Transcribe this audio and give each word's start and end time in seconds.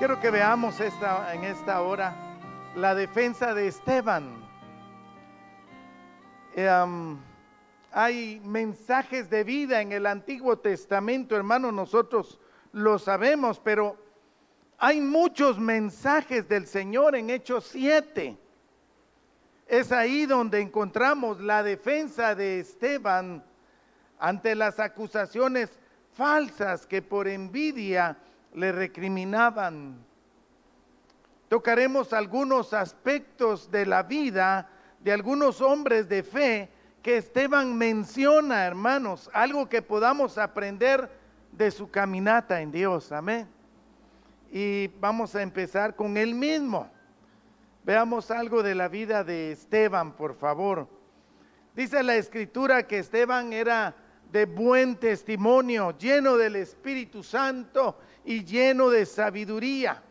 Quiero 0.00 0.18
que 0.18 0.30
veamos 0.30 0.80
esta, 0.80 1.34
en 1.34 1.44
esta 1.44 1.82
hora 1.82 2.16
la 2.74 2.94
defensa 2.94 3.52
de 3.52 3.66
Esteban. 3.66 4.32
Em, 6.56 7.18
hay 7.92 8.40
mensajes 8.42 9.28
de 9.28 9.44
vida 9.44 9.82
en 9.82 9.92
el 9.92 10.06
Antiguo 10.06 10.56
Testamento, 10.56 11.36
hermano, 11.36 11.70
nosotros 11.70 12.40
lo 12.72 12.98
sabemos, 12.98 13.60
pero 13.62 13.98
hay 14.78 15.02
muchos 15.02 15.58
mensajes 15.58 16.48
del 16.48 16.66
Señor 16.66 17.14
en 17.14 17.28
Hechos 17.28 17.68
7. 17.70 18.38
Es 19.66 19.92
ahí 19.92 20.24
donde 20.24 20.62
encontramos 20.62 21.42
la 21.42 21.62
defensa 21.62 22.34
de 22.34 22.60
Esteban 22.60 23.44
ante 24.18 24.54
las 24.54 24.80
acusaciones 24.80 25.78
falsas 26.14 26.86
que 26.86 27.02
por 27.02 27.28
envidia 27.28 28.16
le 28.54 28.72
recriminaban. 28.72 29.98
Tocaremos 31.48 32.12
algunos 32.12 32.72
aspectos 32.72 33.70
de 33.70 33.86
la 33.86 34.02
vida 34.02 34.68
de 35.00 35.12
algunos 35.12 35.60
hombres 35.60 36.08
de 36.08 36.22
fe 36.22 36.68
que 37.02 37.16
Esteban 37.16 37.76
menciona, 37.76 38.66
hermanos, 38.66 39.30
algo 39.32 39.68
que 39.68 39.80
podamos 39.80 40.36
aprender 40.36 41.10
de 41.52 41.70
su 41.70 41.90
caminata 41.90 42.60
en 42.60 42.70
Dios. 42.70 43.10
Amén. 43.10 43.48
Y 44.52 44.88
vamos 45.00 45.34
a 45.34 45.42
empezar 45.42 45.96
con 45.96 46.16
él 46.16 46.34
mismo. 46.34 46.90
Veamos 47.84 48.30
algo 48.30 48.62
de 48.62 48.74
la 48.74 48.88
vida 48.88 49.24
de 49.24 49.52
Esteban, 49.52 50.12
por 50.12 50.34
favor. 50.34 50.86
Dice 51.74 52.02
la 52.02 52.16
escritura 52.16 52.86
que 52.86 52.98
Esteban 52.98 53.54
era 53.54 53.94
de 54.30 54.44
buen 54.44 54.96
testimonio, 54.96 55.96
lleno 55.96 56.36
del 56.36 56.56
Espíritu 56.56 57.22
Santo 57.22 57.96
y 58.24 58.44
lleno 58.44 58.90
de 58.90 59.06
sabiduría. 59.06 60.02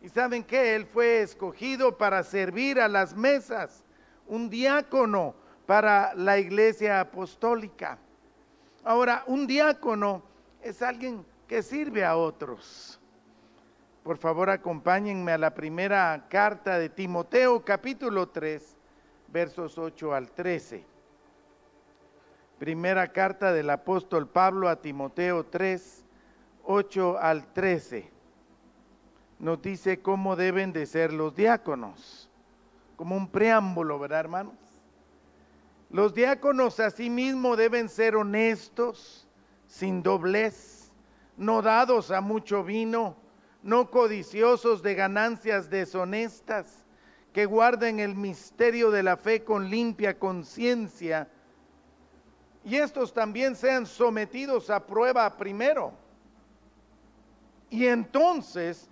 Y 0.00 0.08
saben 0.08 0.42
que 0.42 0.74
él 0.74 0.86
fue 0.86 1.22
escogido 1.22 1.96
para 1.96 2.22
servir 2.24 2.80
a 2.80 2.88
las 2.88 3.14
mesas, 3.14 3.84
un 4.26 4.50
diácono 4.50 5.34
para 5.66 6.14
la 6.14 6.38
iglesia 6.38 7.00
apostólica. 7.00 7.98
Ahora, 8.84 9.22
un 9.26 9.46
diácono 9.46 10.22
es 10.60 10.82
alguien 10.82 11.24
que 11.46 11.62
sirve 11.62 12.04
a 12.04 12.16
otros. 12.16 13.00
Por 14.02 14.18
favor, 14.18 14.50
acompáñenme 14.50 15.30
a 15.30 15.38
la 15.38 15.54
primera 15.54 16.26
carta 16.28 16.78
de 16.78 16.88
Timoteo, 16.88 17.64
capítulo 17.64 18.28
3, 18.28 18.76
versos 19.28 19.78
8 19.78 20.14
al 20.14 20.32
13. 20.32 20.84
Primera 22.58 23.12
carta 23.12 23.52
del 23.52 23.70
apóstol 23.70 24.28
Pablo 24.28 24.68
a 24.68 24.80
Timoteo 24.80 25.44
3, 25.44 26.01
8 26.64 27.18
al 27.18 27.52
13. 27.52 28.10
Nos 29.38 29.60
dice 29.60 30.00
cómo 30.00 30.36
deben 30.36 30.72
de 30.72 30.86
ser 30.86 31.12
los 31.12 31.34
diáconos. 31.34 32.28
Como 32.96 33.16
un 33.16 33.28
preámbulo, 33.28 33.98
¿verdad, 33.98 34.20
hermanos? 34.20 34.54
Los 35.90 36.14
diáconos 36.14 36.80
asimismo 36.80 37.56
deben 37.56 37.88
ser 37.88 38.16
honestos, 38.16 39.26
sin 39.66 40.02
doblez, 40.02 40.90
no 41.36 41.60
dados 41.60 42.10
a 42.10 42.20
mucho 42.20 42.64
vino, 42.64 43.16
no 43.62 43.90
codiciosos 43.90 44.82
de 44.82 44.94
ganancias 44.94 45.68
deshonestas, 45.68 46.84
que 47.32 47.46
guarden 47.46 48.00
el 48.00 48.14
misterio 48.14 48.90
de 48.90 49.02
la 49.02 49.16
fe 49.16 49.44
con 49.44 49.68
limpia 49.68 50.18
conciencia 50.18 51.28
y 52.64 52.76
estos 52.76 53.12
también 53.12 53.56
sean 53.56 53.86
sometidos 53.86 54.70
a 54.70 54.86
prueba 54.86 55.36
primero. 55.36 55.92
Y 57.72 57.86
entonces 57.86 58.90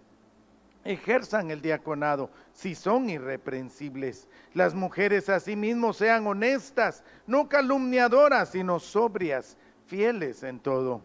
ejerzan 0.84 1.50
el 1.50 1.60
diaconado 1.60 2.30
si 2.54 2.74
son 2.74 3.10
irreprensibles. 3.10 4.26
Las 4.54 4.74
mujeres 4.74 5.28
asimismo 5.28 5.92
sean 5.92 6.26
honestas, 6.26 7.04
no 7.26 7.46
calumniadoras, 7.46 8.52
sino 8.52 8.80
sobrias, 8.80 9.58
fieles 9.84 10.42
en 10.44 10.60
todo. 10.60 11.02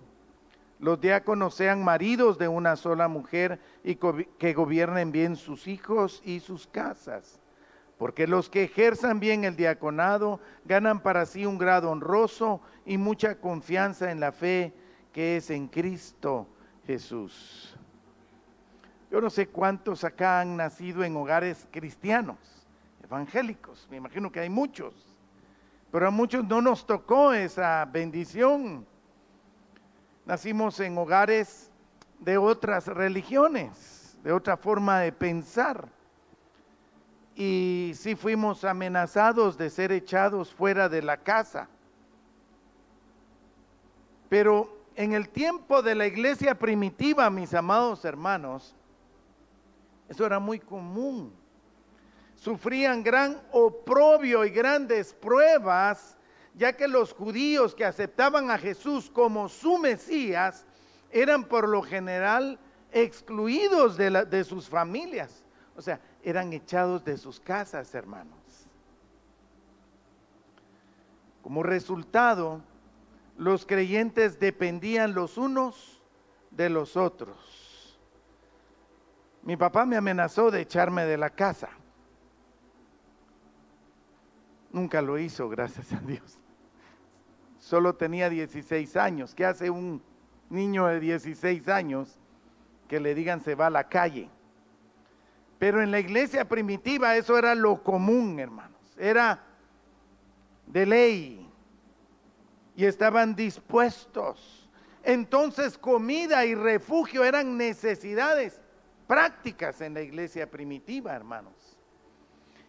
Los 0.79 1.01
diáconos 1.01 1.53
sean 1.53 1.83
maridos 1.83 2.37
de 2.37 2.47
una 2.47 2.77
sola 2.77 3.09
mujer 3.09 3.59
y 3.83 3.95
que 3.95 4.53
gobiernen 4.53 5.11
bien 5.11 5.35
sus 5.35 5.67
hijos 5.67 6.21
y 6.23 6.39
sus 6.39 6.67
casas 6.67 7.41
porque 7.97 8.27
los 8.27 8.49
que 8.49 8.63
ejerzan 8.63 9.21
bien 9.21 9.45
el 9.45 9.55
diaconado 9.55 10.41
ganan 10.65 11.01
para 11.01 11.25
sí 11.25 11.45
un 11.45 11.57
grado 11.57 11.91
honroso 11.91 12.59
y 12.85 12.97
mucha 12.97 13.39
confianza 13.39 14.11
en 14.11 14.19
la 14.19 14.33
fe 14.33 14.73
que 15.13 15.37
es 15.37 15.49
en 15.49 15.69
Cristo 15.69 16.49
Jesús. 16.85 17.75
Yo 19.11 19.21
no 19.21 19.29
sé 19.29 19.47
cuántos 19.47 20.03
acá 20.03 20.41
han 20.41 20.57
nacido 20.57 21.03
en 21.03 21.15
hogares 21.15 21.67
cristianos, 21.71 22.37
evangélicos, 23.03 23.87
me 23.89 23.97
imagino 23.97 24.31
que 24.31 24.39
hay 24.39 24.49
muchos, 24.49 24.93
pero 25.91 26.07
a 26.07 26.11
muchos 26.11 26.43
no 26.45 26.61
nos 26.61 26.85
tocó 26.85 27.33
esa 27.33 27.85
bendición. 27.85 28.85
Nacimos 30.25 30.79
en 30.79 30.97
hogares 30.97 31.71
de 32.19 32.37
otras 32.37 32.87
religiones, 32.87 34.17
de 34.23 34.31
otra 34.31 34.57
forma 34.57 34.99
de 34.99 35.11
pensar 35.11 35.87
y 37.35 37.91
sí 37.95 38.15
fuimos 38.15 38.63
amenazados 38.63 39.57
de 39.57 39.69
ser 39.69 39.91
echados 39.91 40.53
fuera 40.53 40.87
de 40.87 41.01
la 41.01 41.17
casa. 41.17 41.67
Pero 44.29 44.74
en 44.95 45.13
el 45.13 45.29
tiempo 45.29 45.81
de 45.81 45.95
la 45.95 46.07
iglesia 46.07 46.57
primitiva, 46.57 47.29
mis 47.29 47.53
amados 47.53 48.05
hermanos, 48.05 48.75
eso 50.07 50.25
era 50.25 50.39
muy 50.39 50.59
común. 50.59 51.33
Sufrían 52.35 53.03
gran 53.03 53.41
oprobio 53.51 54.45
y 54.45 54.49
grandes 54.49 55.13
pruebas, 55.13 56.17
ya 56.53 56.73
que 56.73 56.87
los 56.87 57.13
judíos 57.13 57.75
que 57.75 57.85
aceptaban 57.85 58.51
a 58.51 58.57
Jesús 58.57 59.09
como 59.09 59.49
su 59.49 59.77
Mesías 59.77 60.65
eran 61.11 61.43
por 61.43 61.67
lo 61.67 61.81
general 61.81 62.59
excluidos 62.91 63.97
de, 63.97 64.43
sus 64.43 64.69
familias. 64.69 65.43
O 65.75 65.81
sea, 65.81 65.99
eran 66.23 66.53
echados 66.53 67.03
de 67.03 67.17
sus 67.17 67.39
casas, 67.39 67.93
hermanos. 67.93 68.39
Como 71.41 71.63
resultado, 71.63 72.61
los 73.37 73.65
creyentes 73.65 74.39
dependían 74.39 75.13
los 75.13 75.37
unos 75.37 76.01
de 76.51 76.69
los 76.69 76.95
otros. 76.95 77.99
Mi 79.43 79.57
papá 79.57 79.85
me 79.85 79.97
amenazó 79.97 80.49
de 80.51 80.61
echarme 80.61 81.05
de 81.05 81.17
la 81.17 81.29
casa. 81.29 81.69
Nunca 84.71 85.01
lo 85.01 85.17
hizo, 85.19 85.47
gracias 85.49 85.93
a 85.93 85.99
Dios. 85.99 86.39
Solo 87.59 87.95
tenía 87.95 88.29
16 88.29 88.97
años. 88.97 89.33
¿Qué 89.35 89.45
hace 89.45 89.69
un 89.69 90.01
niño 90.49 90.87
de 90.87 90.99
16 90.99 91.67
años 91.69 92.17
que 92.87 92.99
le 92.99 93.15
digan 93.15 93.41
se 93.41 93.55
va 93.55 93.67
a 93.67 93.71
la 93.71 93.87
calle? 93.87 94.29
Pero 95.59 95.81
en 95.81 95.91
la 95.91 95.99
iglesia 95.99 96.47
primitiva 96.47 97.15
eso 97.15 97.37
era 97.37 97.55
lo 97.55 97.81
común, 97.81 98.39
hermanos. 98.39 98.95
Era 98.97 99.43
de 100.67 100.85
ley. 100.85 101.44
Y 102.75 102.85
estaban 102.85 103.35
dispuestos. 103.35 104.69
Entonces 105.03 105.77
comida 105.77 106.45
y 106.45 106.55
refugio 106.55 107.23
eran 107.23 107.57
necesidades 107.57 108.59
prácticas 109.07 109.81
en 109.81 109.93
la 109.93 110.01
iglesia 110.01 110.49
primitiva, 110.49 111.13
hermanos. 111.13 111.77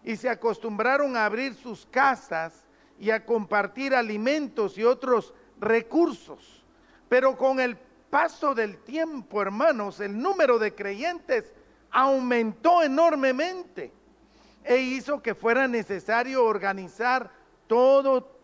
Y 0.05 0.17
se 0.17 0.29
acostumbraron 0.29 1.17
a 1.17 1.25
abrir 1.25 1.55
sus 1.55 1.87
casas 1.87 2.65
y 2.99 3.11
a 3.11 3.25
compartir 3.25 3.95
alimentos 3.95 4.79
y 4.79 4.85
otros 4.85 5.35
recursos. 5.59 6.65
Pero 7.09 7.37
con 7.37 7.61
el 7.61 7.77
paso 8.11 8.55
del 8.55 8.79
tiempo, 8.79 9.43
hermanos, 9.43 10.01
el 10.01 10.19
número 10.19 10.59
de 10.59 10.75
creyentes 10.75 11.53
aumentó 11.91 12.83
enormemente 12.83 13.93
e 14.65 14.79
hizo 14.79 15.23
que 15.23 15.35
fuera 15.35 15.69
necesario 15.69 16.45
organizar 16.45 17.31
todo 17.67 18.36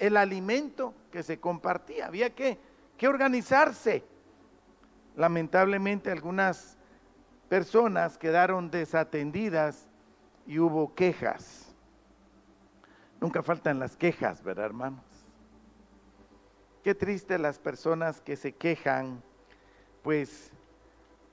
el 0.00 0.16
alimento 0.16 0.94
que 1.12 1.22
se 1.22 1.38
compartía. 1.38 2.06
Había 2.06 2.34
que, 2.34 2.58
que 2.96 3.06
organizarse. 3.06 4.02
Lamentablemente 5.14 6.10
algunas 6.10 6.76
personas 7.48 8.18
quedaron 8.18 8.70
desatendidas 8.70 9.86
y 10.46 10.58
hubo 10.58 10.94
quejas. 10.94 11.72
Nunca 13.20 13.42
faltan 13.42 13.78
las 13.78 13.96
quejas, 13.96 14.42
¿verdad, 14.42 14.64
hermanos? 14.64 15.04
Qué 16.82 16.94
triste 16.94 17.38
las 17.38 17.58
personas 17.58 18.22
que 18.22 18.36
se 18.36 18.52
quejan, 18.52 19.22
pues 20.02 20.50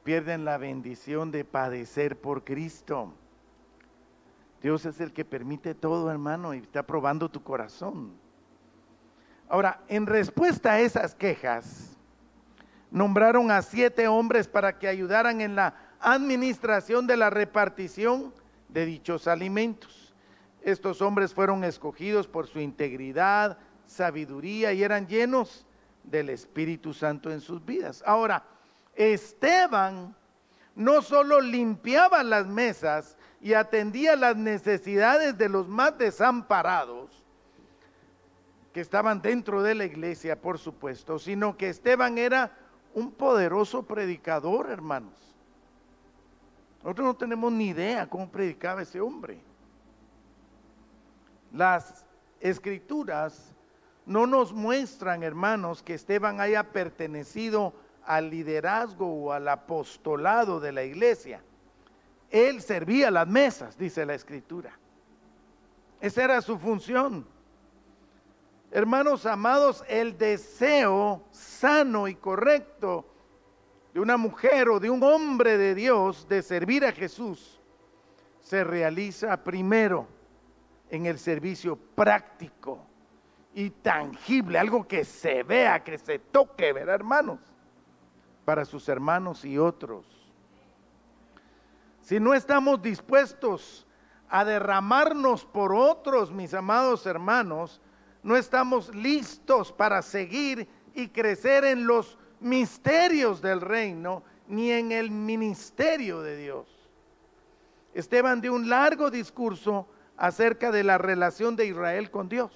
pierden 0.03 0.43
la 0.43 0.57
bendición 0.57 1.31
de 1.31 1.45
padecer 1.45 2.19
por 2.19 2.43
Cristo. 2.43 3.13
Dios 4.61 4.85
es 4.85 4.99
el 4.99 5.13
que 5.13 5.23
permite 5.23 5.73
todo, 5.73 6.11
hermano, 6.11 6.53
y 6.53 6.57
está 6.57 6.83
probando 6.83 7.29
tu 7.29 7.43
corazón. 7.43 8.26
Ahora, 9.49 9.81
en 9.87 10.05
respuesta 10.05 10.73
a 10.73 10.79
esas 10.79 11.15
quejas, 11.15 11.95
nombraron 12.91 13.51
a 13.51 13.61
siete 13.61 14.07
hombres 14.07 14.47
para 14.47 14.77
que 14.77 14.87
ayudaran 14.87 15.41
en 15.41 15.55
la 15.55 15.73
administración 15.99 17.07
de 17.07 17.17
la 17.17 17.29
repartición 17.29 18.33
de 18.69 18.85
dichos 18.85 19.27
alimentos. 19.27 20.13
Estos 20.61 21.01
hombres 21.01 21.33
fueron 21.33 21.63
escogidos 21.63 22.27
por 22.27 22.47
su 22.47 22.59
integridad, 22.59 23.57
sabiduría 23.85 24.73
y 24.73 24.83
eran 24.83 25.07
llenos 25.07 25.65
del 26.03 26.29
Espíritu 26.29 26.93
Santo 26.93 27.31
en 27.31 27.41
sus 27.41 27.63
vidas. 27.65 28.03
Ahora, 28.05 28.43
Esteban 28.95 30.15
no 30.75 31.01
solo 31.01 31.41
limpiaba 31.41 32.23
las 32.23 32.47
mesas 32.47 33.17
y 33.41 33.53
atendía 33.53 34.15
las 34.15 34.35
necesidades 34.35 35.37
de 35.37 35.49
los 35.49 35.67
más 35.67 35.97
desamparados, 35.97 37.23
que 38.77 38.81
estaban 38.81 39.23
dentro 39.23 39.63
de 39.63 39.73
la 39.73 39.85
iglesia, 39.85 40.39
por 40.39 40.59
supuesto, 40.59 41.17
sino 41.17 41.57
que 41.57 41.67
Esteban 41.67 42.19
era 42.19 42.55
un 42.93 43.11
poderoso 43.11 43.81
predicador, 43.81 44.69
hermanos. 44.69 45.15
Nosotros 46.83 47.07
no 47.07 47.15
tenemos 47.15 47.51
ni 47.51 47.69
idea 47.69 48.07
cómo 48.07 48.29
predicaba 48.29 48.83
ese 48.83 49.01
hombre. 49.01 49.39
Las 51.51 52.05
escrituras 52.39 53.51
no 54.05 54.27
nos 54.27 54.53
muestran, 54.53 55.23
hermanos, 55.23 55.81
que 55.81 55.95
Esteban 55.95 56.39
haya 56.39 56.71
pertenecido 56.71 57.73
al 58.05 58.29
liderazgo 58.29 59.11
o 59.11 59.31
al 59.31 59.47
apostolado 59.47 60.59
de 60.59 60.71
la 60.71 60.83
iglesia. 60.83 61.41
Él 62.29 62.61
servía 62.61 63.09
las 63.09 63.27
mesas, 63.27 63.75
dice 63.75 64.05
la 64.05 64.13
escritura. 64.13 64.77
Esa 65.99 66.23
era 66.25 66.43
su 66.43 66.59
función. 66.59 67.25
Hermanos 68.77 69.25
amados, 69.25 69.83
el 69.87 70.19
deseo 70.19 71.23
sano 71.31 72.07
y 72.07 72.13
correcto 72.13 73.07
de 73.91 73.99
una 73.99 74.17
mujer 74.17 74.69
o 74.69 74.79
de 74.79 74.87
un 74.87 75.01
hombre 75.01 75.57
de 75.57 75.73
Dios 75.73 76.27
de 76.29 76.43
servir 76.43 76.85
a 76.85 76.91
Jesús 76.91 77.59
se 78.39 78.63
realiza 78.63 79.43
primero 79.43 80.07
en 80.91 81.07
el 81.07 81.17
servicio 81.17 81.75
práctico 81.75 82.85
y 83.55 83.71
tangible, 83.71 84.59
algo 84.59 84.87
que 84.87 85.03
se 85.03 85.41
vea, 85.41 85.83
que 85.83 85.97
se 85.97 86.19
toque, 86.19 86.71
¿verdad, 86.71 86.93
hermanos? 86.93 87.39
Para 88.45 88.63
sus 88.63 88.87
hermanos 88.89 89.43
y 89.43 89.57
otros. 89.57 90.05
Si 92.01 92.19
no 92.19 92.35
estamos 92.35 92.79
dispuestos 92.83 93.87
a 94.29 94.45
derramarnos 94.45 95.45
por 95.45 95.73
otros, 95.73 96.31
mis 96.31 96.53
amados 96.53 97.07
hermanos, 97.07 97.81
no 98.27 98.35
estamos 98.35 98.93
listos 98.93 99.71
para 99.71 100.01
seguir 100.01 100.67
y 100.93 101.07
crecer 101.07 101.63
en 101.63 101.87
los 101.87 102.17
misterios 102.41 103.41
del 103.41 103.61
reino, 103.61 104.21
ni 104.49 104.69
en 104.69 104.91
el 104.91 105.11
ministerio 105.11 106.21
de 106.21 106.35
Dios. 106.35 106.67
Esteban 107.93 108.41
dio 108.41 108.53
un 108.53 108.69
largo 108.69 109.09
discurso 109.09 109.87
acerca 110.17 110.71
de 110.71 110.83
la 110.83 110.97
relación 110.97 111.55
de 111.55 111.67
Israel 111.67 112.11
con 112.11 112.27
Dios. 112.27 112.51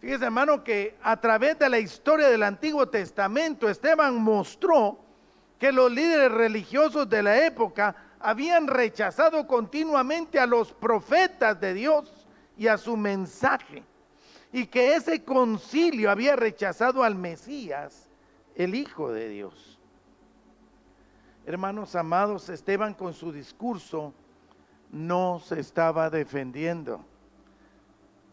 Fíjese, 0.00 0.24
hermano, 0.24 0.64
que 0.64 0.96
a 1.00 1.20
través 1.20 1.56
de 1.56 1.68
la 1.68 1.78
historia 1.78 2.26
del 2.28 2.42
Antiguo 2.42 2.88
Testamento, 2.88 3.68
Esteban 3.68 4.16
mostró 4.16 4.98
que 5.60 5.70
los 5.70 5.92
líderes 5.92 6.32
religiosos 6.32 7.08
de 7.08 7.22
la 7.22 7.46
época 7.46 7.94
habían 8.18 8.66
rechazado 8.66 9.46
continuamente 9.46 10.40
a 10.40 10.46
los 10.46 10.72
profetas 10.72 11.60
de 11.60 11.72
Dios 11.72 12.26
y 12.58 12.66
a 12.66 12.76
su 12.78 12.96
mensaje 12.96 13.84
y 14.52 14.66
que 14.66 14.94
ese 14.94 15.24
concilio 15.24 16.10
había 16.10 16.36
rechazado 16.36 17.02
al 17.02 17.14
Mesías, 17.14 18.08
el 18.54 18.74
Hijo 18.74 19.12
de 19.12 19.28
Dios. 19.28 19.78
Hermanos 21.46 21.94
amados, 21.94 22.48
Esteban 22.48 22.94
con 22.94 23.14
su 23.14 23.32
discurso 23.32 24.12
no 24.90 25.40
se 25.40 25.60
estaba 25.60 26.10
defendiendo. 26.10 27.04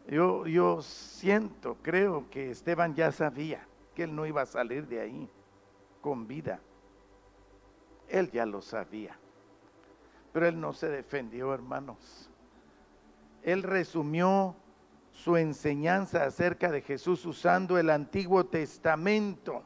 Yo, 0.07 0.47
yo 0.47 0.81
siento, 0.81 1.77
creo 1.81 2.29
que 2.29 2.51
Esteban 2.51 2.95
ya 2.95 3.11
sabía 3.11 3.67
que 3.93 4.03
él 4.03 4.15
no 4.15 4.25
iba 4.25 4.41
a 4.41 4.45
salir 4.45 4.87
de 4.87 5.01
ahí 5.01 5.29
con 6.01 6.27
vida. 6.27 6.59
Él 8.07 8.31
ya 8.31 8.45
lo 8.45 8.61
sabía. 8.61 9.17
Pero 10.31 10.47
él 10.47 10.59
no 10.59 10.73
se 10.73 10.87
defendió, 10.87 11.53
hermanos. 11.53 12.29
Él 13.43 13.63
resumió 13.63 14.55
su 15.23 15.35
enseñanza 15.35 16.25
acerca 16.25 16.71
de 16.71 16.81
Jesús 16.81 17.25
usando 17.25 17.79
el 17.79 17.89
Antiguo 17.89 18.45
Testamento. 18.45 19.63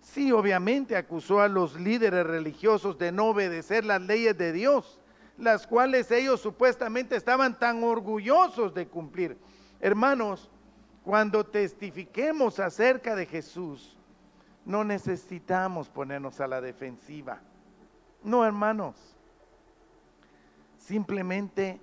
Sí, 0.00 0.32
obviamente 0.32 0.96
acusó 0.96 1.40
a 1.40 1.48
los 1.48 1.78
líderes 1.78 2.26
religiosos 2.26 2.98
de 2.98 3.12
no 3.12 3.26
obedecer 3.26 3.84
las 3.84 4.02
leyes 4.02 4.36
de 4.36 4.52
Dios, 4.52 5.00
las 5.38 5.66
cuales 5.66 6.10
ellos 6.10 6.40
supuestamente 6.40 7.14
estaban 7.14 7.56
tan 7.58 7.84
orgullosos 7.84 8.74
de 8.74 8.88
cumplir. 8.88 9.38
Hermanos, 9.80 10.50
cuando 11.04 11.44
testifiquemos 11.44 12.58
acerca 12.58 13.14
de 13.14 13.26
Jesús, 13.26 13.96
no 14.64 14.82
necesitamos 14.82 15.88
ponernos 15.88 16.40
a 16.40 16.48
la 16.48 16.60
defensiva. 16.60 17.40
No, 18.24 18.44
hermanos. 18.44 18.96
Simplemente 20.78 21.80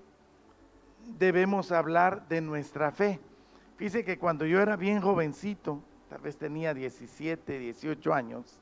debemos 1.17 1.71
hablar 1.71 2.27
de 2.27 2.41
nuestra 2.41 2.91
fe. 2.91 3.19
Fíjese 3.77 4.03
que 4.03 4.17
cuando 4.17 4.45
yo 4.45 4.61
era 4.61 4.75
bien 4.75 5.01
jovencito, 5.01 5.81
tal 6.09 6.21
vez 6.21 6.37
tenía 6.37 6.73
17, 6.73 7.59
18 7.59 8.13
años, 8.13 8.59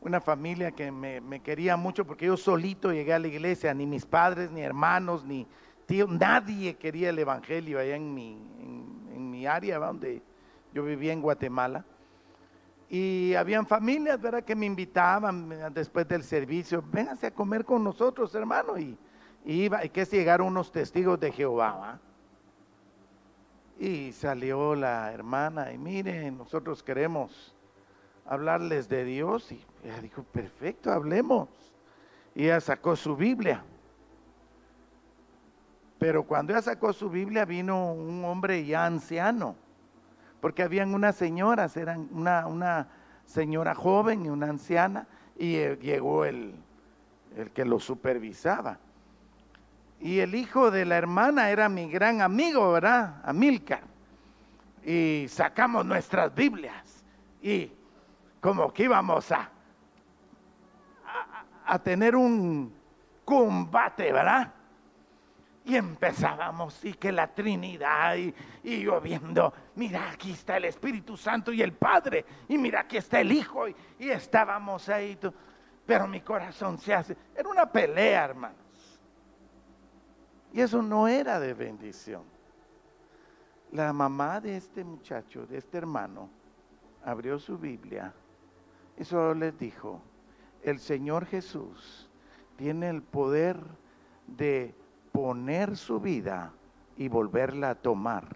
una 0.00 0.20
familia 0.20 0.70
que 0.72 0.90
me, 0.90 1.40
quería 1.40 1.76
mucho 1.76 2.04
porque 2.04 2.26
yo 2.26 2.36
solito 2.36 2.92
llegué 2.92 3.12
a 3.12 3.18
la 3.18 3.28
iglesia, 3.28 3.74
ni 3.74 3.86
mis 3.86 4.06
padres, 4.06 4.50
ni 4.50 4.60
hermanos, 4.60 5.24
ni 5.24 5.46
tíos, 5.86 6.08
nadie 6.08 6.74
quería 6.76 7.10
el 7.10 7.18
evangelio 7.18 7.78
allá 7.78 7.96
en 7.96 8.14
mi, 8.14 8.32
en, 9.14 9.30
mi 9.30 9.46
área, 9.46 9.78
donde 9.78 10.22
yo 10.72 10.84
vivía 10.84 11.12
en 11.12 11.22
Guatemala. 11.22 11.84
Y 12.90 13.34
habían 13.34 13.66
familias, 13.66 14.20
¿verdad?, 14.20 14.44
que 14.44 14.56
me 14.56 14.66
invitaban 14.66 15.72
después 15.72 16.08
del 16.08 16.22
servicio, 16.22 16.82
vénganse 16.90 17.26
a 17.26 17.30
comer 17.30 17.64
con 17.64 17.84
nosotros, 17.84 18.34
hermano, 18.34 18.78
y 18.78 18.96
y 19.48 19.62
iba, 19.62 19.82
y 19.82 19.88
que 19.88 20.04
llegaron 20.04 20.48
unos 20.48 20.70
testigos 20.70 21.18
de 21.18 21.32
Jehová. 21.32 21.98
Y 23.78 24.12
salió 24.12 24.74
la 24.74 25.10
hermana 25.10 25.72
y 25.72 25.78
miren, 25.78 26.36
nosotros 26.36 26.82
queremos 26.82 27.56
hablarles 28.26 28.90
de 28.90 29.06
Dios. 29.06 29.50
Y 29.50 29.64
ella 29.82 30.02
dijo, 30.02 30.22
perfecto, 30.22 30.92
hablemos. 30.92 31.48
Y 32.34 32.44
ella 32.44 32.60
sacó 32.60 32.94
su 32.94 33.16
Biblia. 33.16 33.64
Pero 35.98 36.24
cuando 36.24 36.52
ella 36.52 36.60
sacó 36.60 36.92
su 36.92 37.08
Biblia 37.08 37.46
vino 37.46 37.94
un 37.94 38.22
hombre 38.26 38.66
ya 38.66 38.84
anciano, 38.84 39.56
porque 40.42 40.62
habían 40.62 40.92
unas 40.92 41.16
señoras, 41.16 41.74
eran 41.78 42.06
una, 42.12 42.46
una 42.46 42.88
señora 43.24 43.74
joven 43.74 44.26
y 44.26 44.28
una 44.28 44.50
anciana, 44.50 45.08
y 45.38 45.54
eh, 45.54 45.78
llegó 45.80 46.26
el, 46.26 46.54
el 47.34 47.50
que 47.50 47.64
lo 47.64 47.80
supervisaba. 47.80 48.78
Y 50.00 50.20
el 50.20 50.34
hijo 50.34 50.70
de 50.70 50.84
la 50.84 50.96
hermana 50.96 51.50
era 51.50 51.68
mi 51.68 51.90
gran 51.90 52.20
amigo, 52.20 52.72
¿verdad? 52.72 53.20
Amilcar. 53.24 53.82
Y 54.84 55.26
sacamos 55.28 55.84
nuestras 55.84 56.34
Biblias. 56.34 57.04
Y 57.42 57.72
como 58.40 58.72
que 58.72 58.84
íbamos 58.84 59.30
a, 59.32 59.50
a, 61.66 61.78
tener 61.80 62.14
un 62.14 62.72
combate, 63.24 64.12
¿verdad? 64.12 64.54
Y 65.64 65.76
empezábamos, 65.76 66.84
y 66.84 66.94
que 66.94 67.12
la 67.12 67.26
Trinidad, 67.26 68.16
y, 68.16 68.34
y, 68.62 68.80
yo 68.80 69.00
viendo, 69.00 69.52
mira, 69.74 70.10
aquí 70.10 70.32
está 70.32 70.56
el 70.56 70.64
Espíritu 70.64 71.16
Santo 71.16 71.52
y 71.52 71.60
el 71.60 71.72
Padre, 71.72 72.24
y 72.48 72.56
mira, 72.56 72.80
aquí 72.80 72.96
está 72.96 73.20
el 73.20 73.32
Hijo, 73.32 73.68
y, 73.68 73.76
y 73.98 74.08
estábamos 74.08 74.88
ahí, 74.88 75.18
pero 75.84 76.06
mi 76.06 76.22
corazón 76.22 76.78
se 76.78 76.94
hace, 76.94 77.16
era 77.36 77.48
una 77.48 77.66
pelea, 77.70 78.24
hermano. 78.24 78.67
Eso 80.62 80.82
no 80.82 81.06
era 81.06 81.38
de 81.38 81.54
bendición. 81.54 82.24
La 83.70 83.92
mamá 83.92 84.40
de 84.40 84.56
este 84.56 84.82
muchacho, 84.82 85.46
de 85.46 85.58
este 85.58 85.78
hermano, 85.78 86.28
abrió 87.04 87.38
su 87.38 87.56
Biblia 87.56 88.12
y 88.96 89.04
solo 89.04 89.34
les 89.34 89.56
dijo, 89.56 90.02
el 90.64 90.80
Señor 90.80 91.26
Jesús 91.26 92.10
tiene 92.56 92.88
el 92.88 93.02
poder 93.02 93.60
de 94.26 94.74
poner 95.12 95.76
su 95.76 96.00
vida 96.00 96.52
y 96.96 97.06
volverla 97.06 97.70
a 97.70 97.74
tomar. 97.76 98.26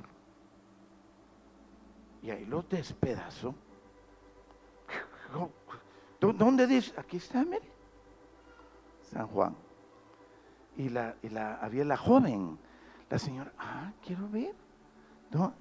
Y 2.23 2.31
ahí 2.31 2.45
lo 2.45 2.63
despedazó. 2.63 3.53
¿Dónde 6.21 6.69
dice? 6.69 6.95
Aquí 6.97 7.17
está, 7.17 7.45
mire. 7.45 7.69
San 9.11 9.27
Juan 9.27 9.57
y, 10.77 10.89
la, 10.89 11.15
la, 11.23 11.55
había 11.57 11.85
la 11.85 11.97
joven, 11.97 12.59
la 13.11 13.19
señora, 13.19 13.53
ah, 13.59 13.93
quiero 14.05 14.29
ver. 14.29 14.55
¿no? 15.33 15.55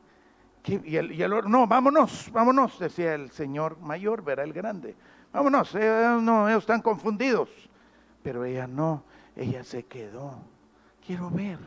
Y 0.63 0.95
el, 0.95 1.11
y 1.11 1.23
el, 1.23 1.31
no, 1.49 1.65
vámonos, 1.65 2.29
vámonos, 2.31 2.77
decía 2.77 3.15
el 3.15 3.31
señor 3.31 3.79
mayor, 3.79 4.23
verá 4.23 4.43
el 4.43 4.53
grande. 4.53 4.95
Vámonos, 5.33 5.73
eh, 5.75 6.17
no, 6.21 6.47
ellos 6.47 6.63
están 6.63 6.81
confundidos. 6.81 7.49
Pero 8.21 8.45
ella 8.45 8.67
no, 8.67 9.03
ella 9.35 9.63
se 9.63 9.83
quedó. 9.83 10.35
Quiero 11.05 11.31
ver. 11.31 11.57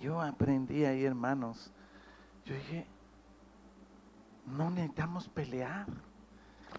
Yo 0.00 0.20
aprendí 0.20 0.84
ahí, 0.84 1.04
hermanos. 1.04 1.72
Yo 2.44 2.54
dije, 2.54 2.86
no 4.46 4.70
necesitamos 4.70 5.28
pelear, 5.28 5.86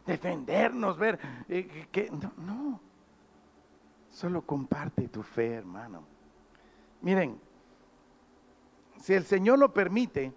defendernos, 0.05 0.97
ver 0.97 1.19
eh, 1.47 1.87
no, 2.37 2.81
solo 4.11 4.41
comparte 4.41 5.07
tu 5.07 5.23
fe, 5.23 5.53
hermano. 5.53 6.03
Miren, 7.01 7.39
si 8.99 9.13
el 9.13 9.25
Señor 9.25 9.57
lo 9.57 9.73
permite, 9.73 10.31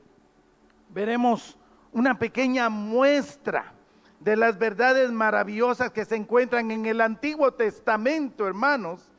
veremos 0.88 1.58
una 1.92 2.18
pequeña 2.18 2.70
muestra 2.70 3.74
de 4.20 4.36
las 4.36 4.58
verdades 4.58 5.12
maravillosas 5.12 5.90
que 5.90 6.04
se 6.04 6.16
encuentran 6.16 6.70
en 6.70 6.86
el 6.86 7.00
Antiguo 7.02 7.52
Testamento, 7.52 8.46
hermanos, 8.46 9.10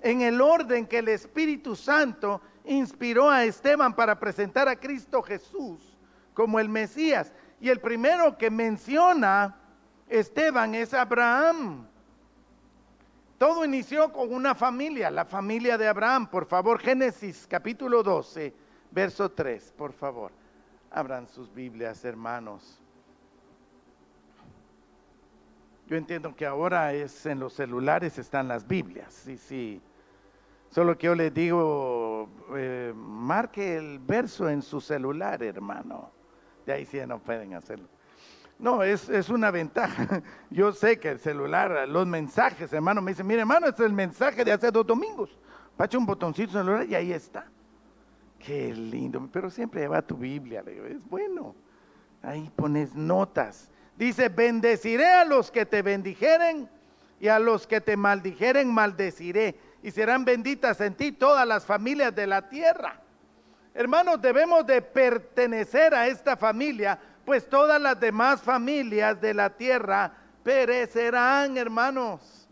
en 0.00 0.22
el 0.22 0.40
orden 0.40 0.86
que 0.86 0.98
el 0.98 1.08
Espíritu 1.08 1.76
Santo 1.76 2.40
inspiró 2.64 3.28
a 3.28 3.44
Esteban 3.44 3.94
para 3.94 4.18
presentar 4.18 4.68
a 4.68 4.76
Cristo 4.76 5.22
Jesús 5.22 5.98
como 6.32 6.58
el 6.58 6.68
Mesías. 6.68 7.32
Y 7.60 7.68
el 7.68 7.80
primero 7.80 8.38
que 8.38 8.50
menciona 8.50 9.56
Esteban 10.08 10.74
es 10.74 10.94
Abraham. 10.94 11.86
Todo 13.44 13.62
inició 13.62 14.10
con 14.10 14.32
una 14.32 14.54
familia, 14.54 15.10
la 15.10 15.26
familia 15.26 15.76
de 15.76 15.86
Abraham. 15.86 16.28
Por 16.30 16.46
favor, 16.46 16.78
Génesis 16.78 17.46
capítulo 17.46 18.02
12, 18.02 18.54
verso 18.90 19.30
3, 19.30 19.74
por 19.76 19.92
favor. 19.92 20.32
Abran 20.90 21.28
sus 21.28 21.52
Biblias, 21.52 22.02
hermanos. 22.06 22.80
Yo 25.86 25.98
entiendo 25.98 26.34
que 26.34 26.46
ahora 26.46 26.94
es 26.94 27.26
en 27.26 27.38
los 27.38 27.52
celulares 27.52 28.16
están 28.16 28.48
las 28.48 28.66
Biblias, 28.66 29.12
sí, 29.12 29.36
sí. 29.36 29.82
Solo 30.70 30.96
que 30.96 31.08
yo 31.08 31.14
les 31.14 31.34
digo, 31.34 32.30
eh, 32.56 32.94
marque 32.96 33.76
el 33.76 33.98
verso 33.98 34.48
en 34.48 34.62
su 34.62 34.80
celular, 34.80 35.42
hermano. 35.42 36.10
De 36.64 36.72
ahí 36.72 36.86
sí 36.86 36.98
no 37.06 37.18
pueden 37.18 37.52
hacerlo. 37.52 37.93
No, 38.64 38.82
es, 38.82 39.10
es, 39.10 39.28
una 39.28 39.50
ventaja. 39.50 40.22
Yo 40.50 40.72
sé 40.72 40.98
que 40.98 41.10
el 41.10 41.18
celular, 41.18 41.86
los 41.86 42.06
mensajes, 42.06 42.72
hermano, 42.72 43.02
me 43.02 43.10
dicen, 43.10 43.26
mire 43.26 43.40
hermano, 43.40 43.66
este 43.66 43.82
es 43.82 43.86
el 43.88 43.92
mensaje 43.92 44.42
de 44.42 44.52
hace 44.52 44.70
dos 44.70 44.86
domingos. 44.86 45.38
Pacha 45.76 45.98
un 45.98 46.06
botoncito 46.06 46.52
celular 46.52 46.86
y 46.88 46.94
ahí 46.94 47.12
está. 47.12 47.44
Qué 48.38 48.72
lindo, 48.72 49.28
pero 49.30 49.50
siempre 49.50 49.82
lleva 49.82 50.00
tu 50.00 50.16
Biblia, 50.16 50.64
es 50.66 51.06
bueno. 51.10 51.54
Ahí 52.22 52.50
pones 52.56 52.94
notas. 52.94 53.70
Dice, 53.98 54.30
bendeciré 54.30 55.08
a 55.08 55.26
los 55.26 55.50
que 55.50 55.66
te 55.66 55.82
bendijeren 55.82 56.66
y 57.20 57.28
a 57.28 57.38
los 57.38 57.66
que 57.66 57.82
te 57.82 57.98
maldijeren 57.98 58.72
maldeciré. 58.72 59.56
Y 59.82 59.90
serán 59.90 60.24
benditas 60.24 60.80
en 60.80 60.94
ti 60.94 61.12
todas 61.12 61.46
las 61.46 61.66
familias 61.66 62.14
de 62.14 62.26
la 62.26 62.48
tierra. 62.48 62.98
Hermanos, 63.74 64.22
debemos 64.22 64.64
de 64.64 64.80
pertenecer 64.80 65.94
a 65.94 66.06
esta 66.06 66.36
familia, 66.36 66.98
pues 67.24 67.48
todas 67.48 67.80
las 67.80 67.98
demás 67.98 68.42
familias 68.42 69.20
de 69.20 69.34
la 69.34 69.50
tierra 69.50 70.12
perecerán, 70.42 71.56
hermanos. 71.56 72.48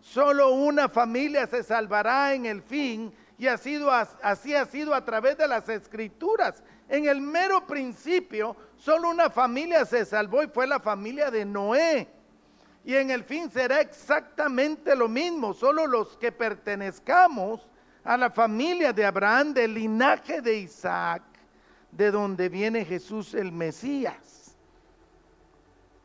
Solo 0.00 0.50
una 0.50 0.88
familia 0.88 1.46
se 1.46 1.62
salvará 1.62 2.34
en 2.34 2.46
el 2.46 2.62
fin 2.62 3.12
y 3.38 3.46
así 3.46 3.76
ha 4.54 4.66
sido 4.66 4.94
a 4.94 5.04
través 5.04 5.38
de 5.38 5.48
las 5.48 5.68
escrituras. 5.68 6.62
En 6.88 7.06
el 7.06 7.20
mero 7.20 7.66
principio, 7.66 8.56
solo 8.76 9.10
una 9.10 9.30
familia 9.30 9.84
se 9.84 10.04
salvó 10.04 10.42
y 10.42 10.48
fue 10.48 10.66
la 10.66 10.80
familia 10.80 11.30
de 11.30 11.44
Noé. 11.44 12.08
Y 12.84 12.96
en 12.96 13.10
el 13.10 13.24
fin 13.24 13.50
será 13.50 13.80
exactamente 13.80 14.96
lo 14.96 15.08
mismo, 15.08 15.54
solo 15.54 15.86
los 15.86 16.16
que 16.16 16.32
pertenezcamos 16.32 17.68
a 18.02 18.16
la 18.16 18.30
familia 18.30 18.92
de 18.92 19.04
Abraham, 19.04 19.52
del 19.54 19.74
linaje 19.74 20.40
de 20.40 20.58
Isaac, 20.58 21.22
de 21.92 22.10
donde 22.10 22.48
viene 22.48 22.84
Jesús 22.84 23.34
el 23.34 23.52
Mesías. 23.52 24.56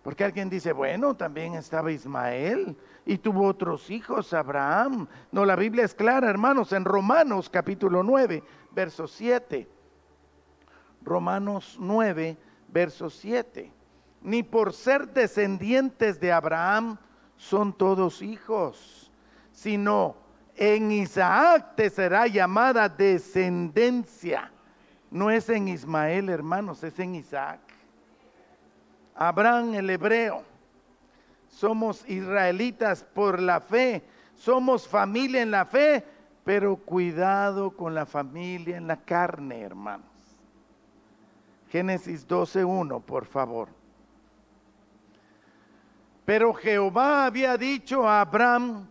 Porque 0.04 0.24
alguien 0.24 0.50
dice, 0.50 0.72
bueno, 0.72 1.16
también 1.16 1.56
estaba 1.56 1.92
Ismael, 1.92 2.78
y 3.06 3.18
tuvo 3.20 3.48
otros 3.48 3.90
hijos, 3.90 4.34
Abraham. 4.34 5.08
No, 5.32 5.46
la 5.46 5.56
Biblia 5.56 5.86
es 5.86 5.94
clara, 5.94 6.30
hermanos, 6.30 6.74
en 6.74 6.86
Romanos 6.86 7.50
capítulo 7.50 8.04
9, 8.04 8.44
verso 8.72 9.08
7. 9.08 9.68
Romanos 11.04 11.78
9, 11.80 12.38
verso 12.68 13.10
7. 13.10 13.72
Ni 14.22 14.42
por 14.42 14.74
ser 14.74 15.14
descendientes 15.14 16.20
de 16.20 16.32
Abraham 16.32 16.98
son 17.38 17.74
todos 17.74 18.24
hijos, 18.24 19.12
sino 19.52 20.16
en 20.56 20.92
Isaac 20.92 21.76
te 21.76 21.92
será 21.92 22.26
llamada 22.26 22.90
descendencia. 22.90 24.52
No 25.12 25.32
es 25.32 25.50
en 25.50 25.68
Ismael, 25.68 26.30
hermanos, 26.30 26.84
es 26.84 27.00
en 27.00 27.16
Isaac. 27.16 27.60
Abraham 29.16 29.76
el 29.76 29.90
hebreo 29.90 30.44
somos 31.56 32.08
israelitas 32.10 33.04
por 33.04 33.42
la 33.42 33.62
fe, 33.62 34.04
somos 34.36 34.88
familia 34.88 35.42
en 35.42 35.52
la 35.52 35.66
fe, 35.66 36.04
pero 36.44 36.76
cuidado 36.76 37.72
con 37.72 37.96
la 37.96 38.06
familia 38.06 38.78
en 38.78 38.88
la 38.88 38.98
carne, 38.98 39.62
hermanos. 39.62 40.06
Génesis 41.70 42.28
12.1, 42.28 43.02
por 43.02 43.26
favor. 43.26 43.70
Pero 46.26 46.54
Jehová 46.54 47.26
había 47.26 47.58
dicho 47.58 48.08
a 48.08 48.22
Abraham, 48.22 48.88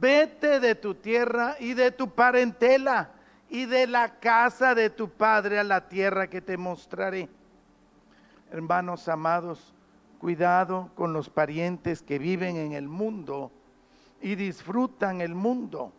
vete 0.00 0.58
de 0.58 0.74
tu 0.74 0.94
tierra 0.94 1.56
y 1.60 1.74
de 1.74 1.90
tu 1.90 2.08
parentela 2.08 3.10
y 3.50 3.66
de 3.66 3.86
la 3.86 4.20
casa 4.20 4.74
de 4.74 4.88
tu 4.88 5.10
padre 5.10 5.58
a 5.58 5.64
la 5.64 5.88
tierra 5.88 6.30
que 6.30 6.40
te 6.40 6.56
mostraré. 6.56 7.28
Hermanos 8.50 9.08
amados, 9.08 9.74
Cuidado 10.20 10.90
con 10.96 11.14
los 11.14 11.30
parientes 11.30 12.02
que 12.02 12.18
viven 12.18 12.58
en 12.58 12.72
el 12.72 12.86
mundo 12.86 13.50
y 14.20 14.34
disfrutan 14.34 15.22
el 15.22 15.34
mundo. 15.34 15.94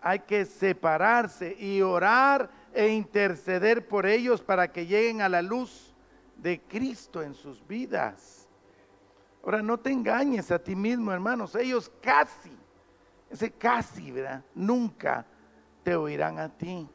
Hay 0.00 0.20
que 0.20 0.46
separarse 0.46 1.54
y 1.58 1.82
orar 1.82 2.48
e 2.72 2.88
interceder 2.88 3.86
por 3.86 4.06
ellos 4.06 4.40
para 4.40 4.72
que 4.72 4.86
lleguen 4.86 5.20
a 5.20 5.28
la 5.28 5.42
luz 5.42 5.94
de 6.38 6.62
Cristo 6.62 7.20
en 7.22 7.34
sus 7.34 7.66
vidas. 7.68 8.48
Ahora, 9.44 9.60
no 9.60 9.78
te 9.78 9.90
engañes 9.90 10.50
a 10.50 10.58
ti 10.58 10.74
mismo, 10.74 11.12
hermanos. 11.12 11.54
Ellos 11.54 11.92
casi, 12.00 12.56
ese 13.28 13.50
casi, 13.50 14.10
¿verdad? 14.10 14.42
Nunca 14.54 15.26
te 15.88 15.96
oirán 15.96 16.38
a 16.38 16.50
ti. 16.50 16.86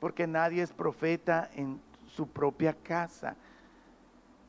Porque 0.00 0.26
nadie 0.26 0.60
es 0.60 0.72
profeta 0.72 1.48
en 1.54 1.80
su 2.08 2.26
propia 2.26 2.72
casa. 2.72 3.36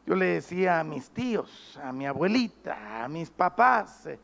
Yo 0.03 0.15
le 0.15 0.25
decía 0.25 0.79
a 0.79 0.83
mis 0.83 1.11
tíos, 1.11 1.79
a 1.83 1.93
mi 1.93 2.07
abuelita, 2.07 3.03
a 3.03 3.07
mis 3.07 3.29
papás, 3.29 4.07
eh, 4.07 4.17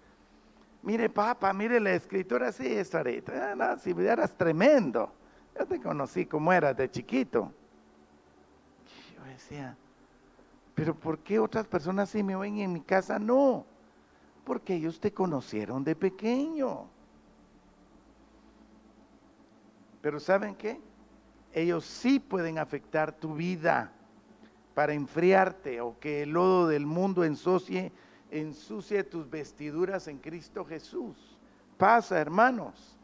mire 0.81 1.07
papá, 1.07 1.53
mire 1.53 1.79
la 1.79 1.91
escritura, 1.91 2.51
sí, 2.51 2.65
es 2.65 2.95
ahorita, 2.95 3.55
ah, 3.59 3.77
si 3.77 3.91
eras 3.91 4.35
tremendo, 4.35 5.11
yo 5.55 5.67
te 5.67 5.79
conocí 5.79 6.25
como 6.25 6.51
eras 6.51 6.75
de 6.75 6.89
chiquito. 6.89 7.51
Yo 9.15 9.23
decía, 9.25 9.77
pero 10.73 10.95
¿por 10.95 11.19
qué 11.19 11.37
otras 11.37 11.67
personas 11.67 12.09
sí 12.09 12.23
me 12.23 12.33
y 12.47 12.61
en 12.63 12.73
mi 12.73 12.81
casa 12.81 13.19
no? 13.19 13.65
Porque 14.45 14.73
ellos 14.73 14.99
te 14.99 15.13
conocieron 15.13 15.83
de 15.83 15.95
pequeño. 15.95 16.87
Pero 20.03 20.19
¿saben 20.19 20.53
qué? 20.55 20.81
Ellos 21.53 21.85
sí 21.85 22.19
pueden 22.19 22.57
afectar 22.59 23.13
tu 23.13 23.35
vida 23.35 23.89
para 24.73 24.91
enfriarte 24.91 25.79
o 25.79 25.97
que 25.97 26.23
el 26.23 26.31
lodo 26.31 26.67
del 26.67 26.85
mundo 26.85 27.23
ensucie, 27.23 27.93
ensucie 28.29 29.05
tus 29.05 29.29
vestiduras 29.29 30.09
en 30.09 30.17
Cristo 30.17 30.65
Jesús. 30.65 31.37
Pasa, 31.77 32.19
hermanos. 32.19 32.97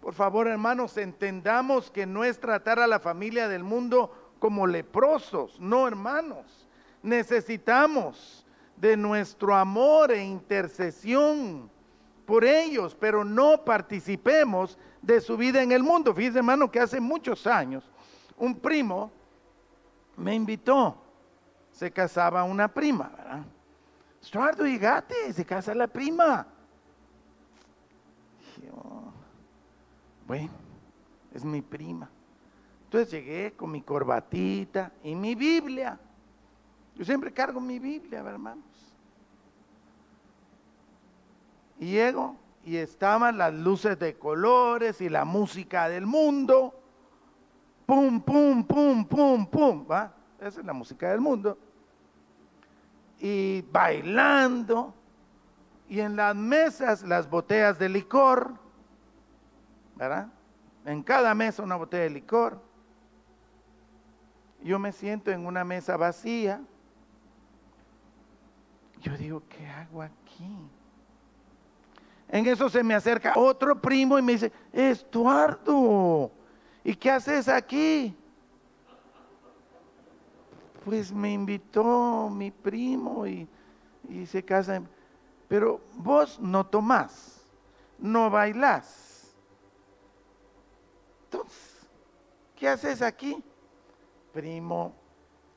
Por 0.00 0.14
favor, 0.14 0.48
hermanos, 0.48 0.96
entendamos 0.96 1.90
que 1.90 2.06
no 2.06 2.24
es 2.24 2.40
tratar 2.40 2.78
a 2.78 2.86
la 2.86 2.98
familia 2.98 3.46
del 3.46 3.62
mundo 3.62 4.32
como 4.38 4.66
leprosos, 4.66 5.60
no, 5.60 5.86
hermanos. 5.86 6.66
Necesitamos 7.02 8.46
de 8.78 8.96
nuestro 8.96 9.54
amor 9.54 10.10
e 10.10 10.24
intercesión 10.24 11.70
por 12.32 12.46
ellos, 12.46 12.96
pero 12.98 13.26
no 13.26 13.62
participemos 13.62 14.78
de 15.02 15.20
su 15.20 15.36
vida 15.36 15.62
en 15.62 15.70
el 15.70 15.82
mundo. 15.82 16.14
Fíjese, 16.14 16.38
hermano, 16.38 16.70
que 16.70 16.80
hace 16.80 16.98
muchos 16.98 17.46
años 17.46 17.84
un 18.38 18.58
primo 18.58 19.12
me 20.16 20.34
invitó. 20.34 20.96
Se 21.72 21.90
casaba 21.90 22.42
una 22.44 22.68
prima, 22.68 23.12
¿verdad? 23.14 23.42
Estuardo 24.22 24.66
y 24.66 24.78
Gate, 24.78 25.30
se 25.34 25.44
casa 25.44 25.74
la 25.74 25.86
prima. 25.86 26.46
bueno, 30.26 30.52
es 31.34 31.44
mi 31.44 31.60
prima. 31.60 32.08
Entonces 32.84 33.10
llegué 33.10 33.52
con 33.52 33.70
mi 33.70 33.82
corbatita 33.82 34.90
y 35.04 35.14
mi 35.14 35.34
Biblia. 35.34 36.00
Yo 36.96 37.04
siempre 37.04 37.30
cargo 37.30 37.60
mi 37.60 37.78
Biblia, 37.78 38.20
hermanos. 38.20 38.71
Y 41.82 41.86
llego 41.86 42.36
y 42.64 42.76
estaban 42.76 43.38
las 43.38 43.52
luces 43.52 43.98
de 43.98 44.16
colores 44.16 45.00
y 45.00 45.08
la 45.08 45.24
música 45.24 45.88
del 45.88 46.06
mundo. 46.06 46.72
Pum, 47.86 48.20
pum, 48.20 48.64
pum, 48.64 49.04
pum, 49.04 49.44
pum. 49.44 49.84
¿va? 49.90 50.14
Esa 50.38 50.60
es 50.60 50.64
la 50.64 50.72
música 50.72 51.10
del 51.10 51.20
mundo. 51.20 51.58
Y 53.18 53.62
bailando. 53.62 54.94
Y 55.88 55.98
en 55.98 56.14
las 56.14 56.36
mesas 56.36 57.02
las 57.02 57.28
botellas 57.28 57.80
de 57.80 57.88
licor. 57.88 58.54
¿Verdad? 59.96 60.28
En 60.84 61.02
cada 61.02 61.34
mesa 61.34 61.64
una 61.64 61.74
botella 61.74 62.04
de 62.04 62.10
licor. 62.10 62.62
Yo 64.62 64.78
me 64.78 64.92
siento 64.92 65.32
en 65.32 65.46
una 65.46 65.64
mesa 65.64 65.96
vacía. 65.96 66.60
Yo 69.00 69.16
digo, 69.16 69.42
¿qué 69.48 69.66
hago 69.66 70.00
aquí? 70.00 70.70
En 72.32 72.46
eso 72.46 72.70
se 72.70 72.82
me 72.82 72.94
acerca 72.94 73.34
otro 73.36 73.78
primo 73.78 74.18
y 74.18 74.22
me 74.22 74.32
dice, 74.32 74.50
Estuardo, 74.72 76.30
¿y 76.82 76.94
qué 76.94 77.10
haces 77.10 77.46
aquí? 77.46 78.16
Pues 80.82 81.12
me 81.12 81.30
invitó 81.30 82.30
mi 82.30 82.50
primo 82.50 83.26
y, 83.26 83.46
se 84.26 84.42
casa. 84.42 84.80
Pero 85.46 85.82
vos 85.96 86.40
no 86.40 86.64
tomás, 86.64 87.46
no 87.98 88.30
bailás. 88.30 89.36
Entonces, 91.24 91.86
¿qué 92.56 92.66
haces 92.66 93.02
aquí? 93.02 93.44
Primo, 94.32 94.94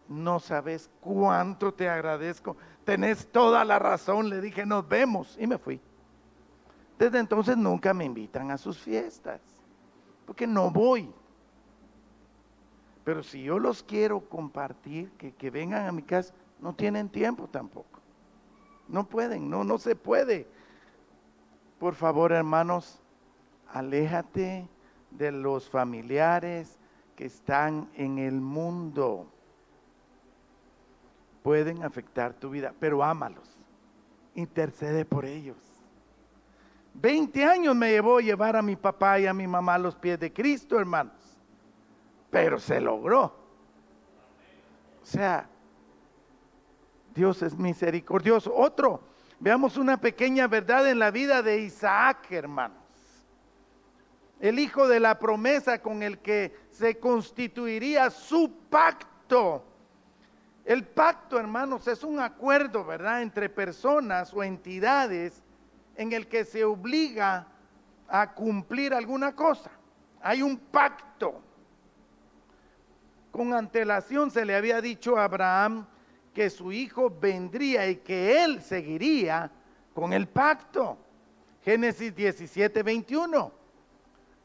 no 0.10 0.42
sabes 0.42 0.90
cuánto 1.00 1.74
te 1.74 1.88
agradezco. 1.88 2.58
Tenés 2.84 3.32
toda 3.32 3.64
la 3.64 3.80
razón. 3.80 4.30
Le 4.30 4.42
dije, 4.42 4.66
nos 4.66 4.86
vemos. 4.86 5.38
Y 5.40 5.48
me 5.48 5.58
fui. 5.58 5.80
Desde 6.98 7.20
entonces 7.20 7.58
nunca 7.58 7.94
me 7.94 8.06
invitan 8.06 8.52
a 8.52 8.58
sus 8.58 8.80
fiestas, 8.80 9.42
porque 10.26 10.48
no 10.48 10.72
voy. 10.72 11.14
Pero 13.04 13.22
si 13.22 13.44
yo 13.44 13.60
los 13.60 13.84
quiero 13.84 14.22
compartir, 14.22 15.12
que, 15.12 15.52
vengan 15.52 15.86
a 15.86 15.92
mi 15.92 16.02
casa, 16.02 16.34
no 16.60 16.74
tienen 16.74 17.10
tiempo 17.10 17.48
tampoco. 17.48 18.00
No 18.88 19.08
pueden, 19.08 19.50
no, 19.50 19.64
no 19.64 19.78
se 19.78 19.96
puede. 19.96 20.48
Por 21.80 21.96
favor, 21.96 22.32
hermanos, 22.32 23.00
aléjate 23.72 24.68
de 25.12 25.32
los 25.32 25.70
familiares 25.70 26.80
que 27.16 27.26
están 27.26 27.90
en 27.94 28.18
el 28.18 28.40
mundo. 28.42 29.28
Pueden 31.44 31.84
afectar 31.84 32.34
tu 32.34 32.50
vida, 32.50 32.74
pero 32.80 33.04
ámalos. 33.04 33.60
Intercede 34.34 35.06
por 35.06 35.26
ellos. 35.26 35.65
20 36.96 37.44
años 37.44 37.76
me 37.76 37.92
llevó 37.92 38.20
llevar 38.20 38.56
a 38.56 38.62
mi 38.62 38.76
papá 38.76 39.20
y 39.20 39.28
a 39.28 39.34
mi 39.34 39.46
mamá 39.48 39.76
a 39.76 39.80
los 39.80 39.96
pies 39.96 40.20
de 40.20 40.32
Cristo, 40.32 40.80
hermanos. 40.80 41.14
Pero 42.32 42.58
se 42.58 42.80
logró. 42.80 43.26
O 45.02 45.06
sea, 45.06 45.48
Dios 47.14 47.42
es 47.42 47.56
misericordioso. 47.58 48.54
Otro, 48.56 49.02
veamos 49.40 49.78
una 49.78 49.98
pequeña 49.98 50.48
verdad 50.48 50.90
en 50.90 51.00
la 51.00 51.12
vida 51.12 51.42
de 51.42 51.60
Isaac, 51.60 52.32
hermanos. 52.32 52.78
El 54.40 54.58
hijo 54.58 54.88
de 54.88 55.00
la 55.00 55.20
promesa 55.20 55.82
con 55.82 56.02
el 56.02 56.20
que 56.20 56.56
se 56.72 56.98
constituiría 56.98 58.10
su 58.10 58.52
pacto. 58.70 59.66
El 60.64 60.86
pacto, 60.86 61.38
hermanos, 61.38 61.88
es 61.88 62.04
un 62.04 62.20
acuerdo, 62.20 62.86
¿verdad?, 62.86 63.22
entre 63.22 63.50
personas 63.50 64.34
o 64.34 64.44
entidades 64.44 65.45
en 65.96 66.14
el 66.14 66.28
que 66.28 66.46
se 66.46 66.64
obliga 66.64 67.48
a 68.08 68.34
cumplir 68.34 68.94
alguna 68.94 69.36
cosa. 69.36 69.72
Hay 70.22 70.42
un 70.42 70.58
pacto. 70.58 71.42
Con 73.32 73.54
antelación 73.54 74.32
se 74.32 74.46
le 74.46 74.56
había 74.56 74.82
dicho 74.82 75.18
a 75.18 75.26
Abraham 75.26 75.86
que 76.34 76.50
su 76.50 76.72
hijo 76.72 77.10
vendría 77.10 77.88
y 77.90 77.98
que 77.98 78.44
él 78.44 78.62
seguiría 78.62 79.52
con 79.94 80.14
el 80.14 80.28
pacto. 80.28 80.98
Génesis 81.64 82.16
17, 82.16 82.84
21. 82.84 83.52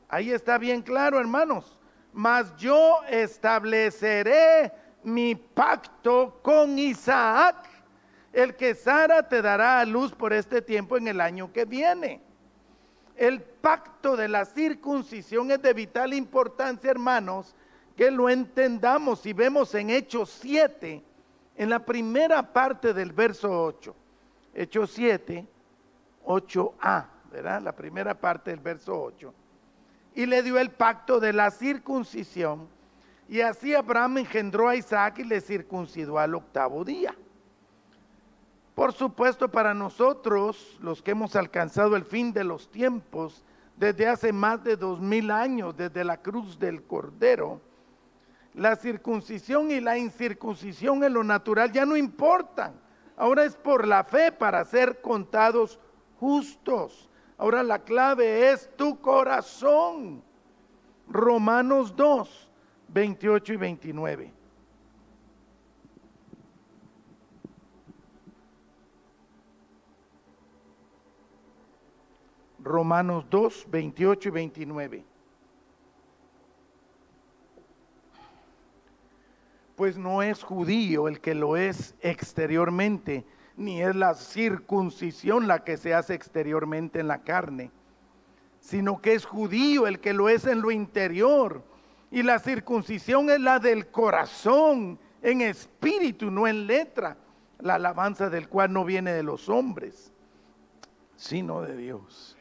Ahí 0.08 0.32
está 0.32 0.58
bien 0.58 0.82
claro, 0.82 1.20
hermanos. 1.20 1.78
Mas 2.12 2.54
yo 2.56 3.02
estableceré 3.08 4.72
mi 5.04 5.34
pacto 5.34 6.40
con 6.42 6.78
Isaac 6.78 7.69
el 8.32 8.54
que 8.54 8.74
Sara 8.74 9.28
te 9.28 9.42
dará 9.42 9.80
a 9.80 9.84
luz 9.84 10.12
por 10.12 10.32
este 10.32 10.62
tiempo 10.62 10.96
en 10.96 11.08
el 11.08 11.20
año 11.20 11.52
que 11.52 11.64
viene. 11.64 12.20
El 13.16 13.42
pacto 13.42 14.16
de 14.16 14.28
la 14.28 14.44
circuncisión 14.44 15.50
es 15.50 15.60
de 15.60 15.72
vital 15.74 16.14
importancia, 16.14 16.90
hermanos, 16.90 17.54
que 17.96 18.10
lo 18.10 18.28
entendamos 18.30 19.26
y 19.26 19.32
vemos 19.32 19.74
en 19.74 19.90
Hechos 19.90 20.30
7, 20.40 21.02
en 21.56 21.68
la 21.68 21.84
primera 21.84 22.42
parte 22.52 22.94
del 22.94 23.12
verso 23.12 23.50
8. 23.64 23.94
Hechos 24.54 24.90
7, 24.92 25.46
8a, 26.24 27.06
¿verdad? 27.30 27.60
La 27.60 27.72
primera 27.72 28.14
parte 28.14 28.50
del 28.50 28.60
verso 28.60 28.98
8. 28.98 29.34
Y 30.14 30.26
le 30.26 30.42
dio 30.42 30.58
el 30.58 30.70
pacto 30.70 31.20
de 31.20 31.32
la 31.32 31.50
circuncisión. 31.50 32.68
Y 33.28 33.42
así 33.42 33.74
Abraham 33.74 34.18
engendró 34.18 34.68
a 34.68 34.76
Isaac 34.76 35.18
y 35.18 35.24
le 35.24 35.40
circuncidó 35.40 36.18
al 36.18 36.34
octavo 36.34 36.84
día. 36.84 37.14
Por 38.80 38.94
supuesto, 38.94 39.50
para 39.50 39.74
nosotros, 39.74 40.78
los 40.80 41.02
que 41.02 41.10
hemos 41.10 41.36
alcanzado 41.36 41.96
el 41.96 42.04
fin 42.06 42.32
de 42.32 42.44
los 42.44 42.70
tiempos, 42.70 43.44
desde 43.76 44.08
hace 44.08 44.32
más 44.32 44.64
de 44.64 44.74
dos 44.74 45.02
mil 45.02 45.30
años, 45.30 45.76
desde 45.76 46.02
la 46.02 46.16
cruz 46.16 46.58
del 46.58 46.82
Cordero, 46.84 47.60
la 48.54 48.76
circuncisión 48.76 49.70
y 49.70 49.80
la 49.80 49.98
incircuncisión 49.98 51.04
en 51.04 51.12
lo 51.12 51.22
natural 51.22 51.70
ya 51.72 51.84
no 51.84 51.94
importan. 51.94 52.72
Ahora 53.18 53.44
es 53.44 53.54
por 53.54 53.86
la 53.86 54.02
fe 54.02 54.32
para 54.32 54.64
ser 54.64 55.02
contados 55.02 55.78
justos. 56.18 57.10
Ahora 57.36 57.62
la 57.62 57.80
clave 57.80 58.50
es 58.50 58.74
tu 58.76 58.98
corazón. 58.98 60.22
Romanos 61.06 61.94
2, 61.94 62.50
28 62.88 63.52
y 63.52 63.56
29. 63.58 64.39
Romanos 72.62 73.24
2, 73.30 73.66
28 73.70 74.28
y 74.28 74.32
29. 74.32 75.04
Pues 79.76 79.96
no 79.96 80.22
es 80.22 80.42
judío 80.42 81.08
el 81.08 81.20
que 81.20 81.34
lo 81.34 81.56
es 81.56 81.94
exteriormente, 82.00 83.24
ni 83.56 83.82
es 83.82 83.96
la 83.96 84.14
circuncisión 84.14 85.48
la 85.48 85.64
que 85.64 85.78
se 85.78 85.94
hace 85.94 86.14
exteriormente 86.14 87.00
en 87.00 87.08
la 87.08 87.22
carne, 87.22 87.70
sino 88.60 89.00
que 89.00 89.14
es 89.14 89.24
judío 89.24 89.86
el 89.86 90.00
que 90.00 90.12
lo 90.12 90.28
es 90.28 90.46
en 90.46 90.60
lo 90.60 90.70
interior. 90.70 91.62
Y 92.10 92.22
la 92.22 92.40
circuncisión 92.40 93.30
es 93.30 93.40
la 93.40 93.58
del 93.58 93.86
corazón, 93.86 94.98
en 95.22 95.40
espíritu, 95.40 96.30
no 96.30 96.46
en 96.46 96.66
letra, 96.66 97.16
la 97.60 97.76
alabanza 97.76 98.28
del 98.28 98.48
cual 98.48 98.72
no 98.72 98.84
viene 98.84 99.12
de 99.12 99.22
los 99.22 99.48
hombres, 99.48 100.12
sino 101.16 101.62
de 101.62 101.76
Dios 101.76 102.36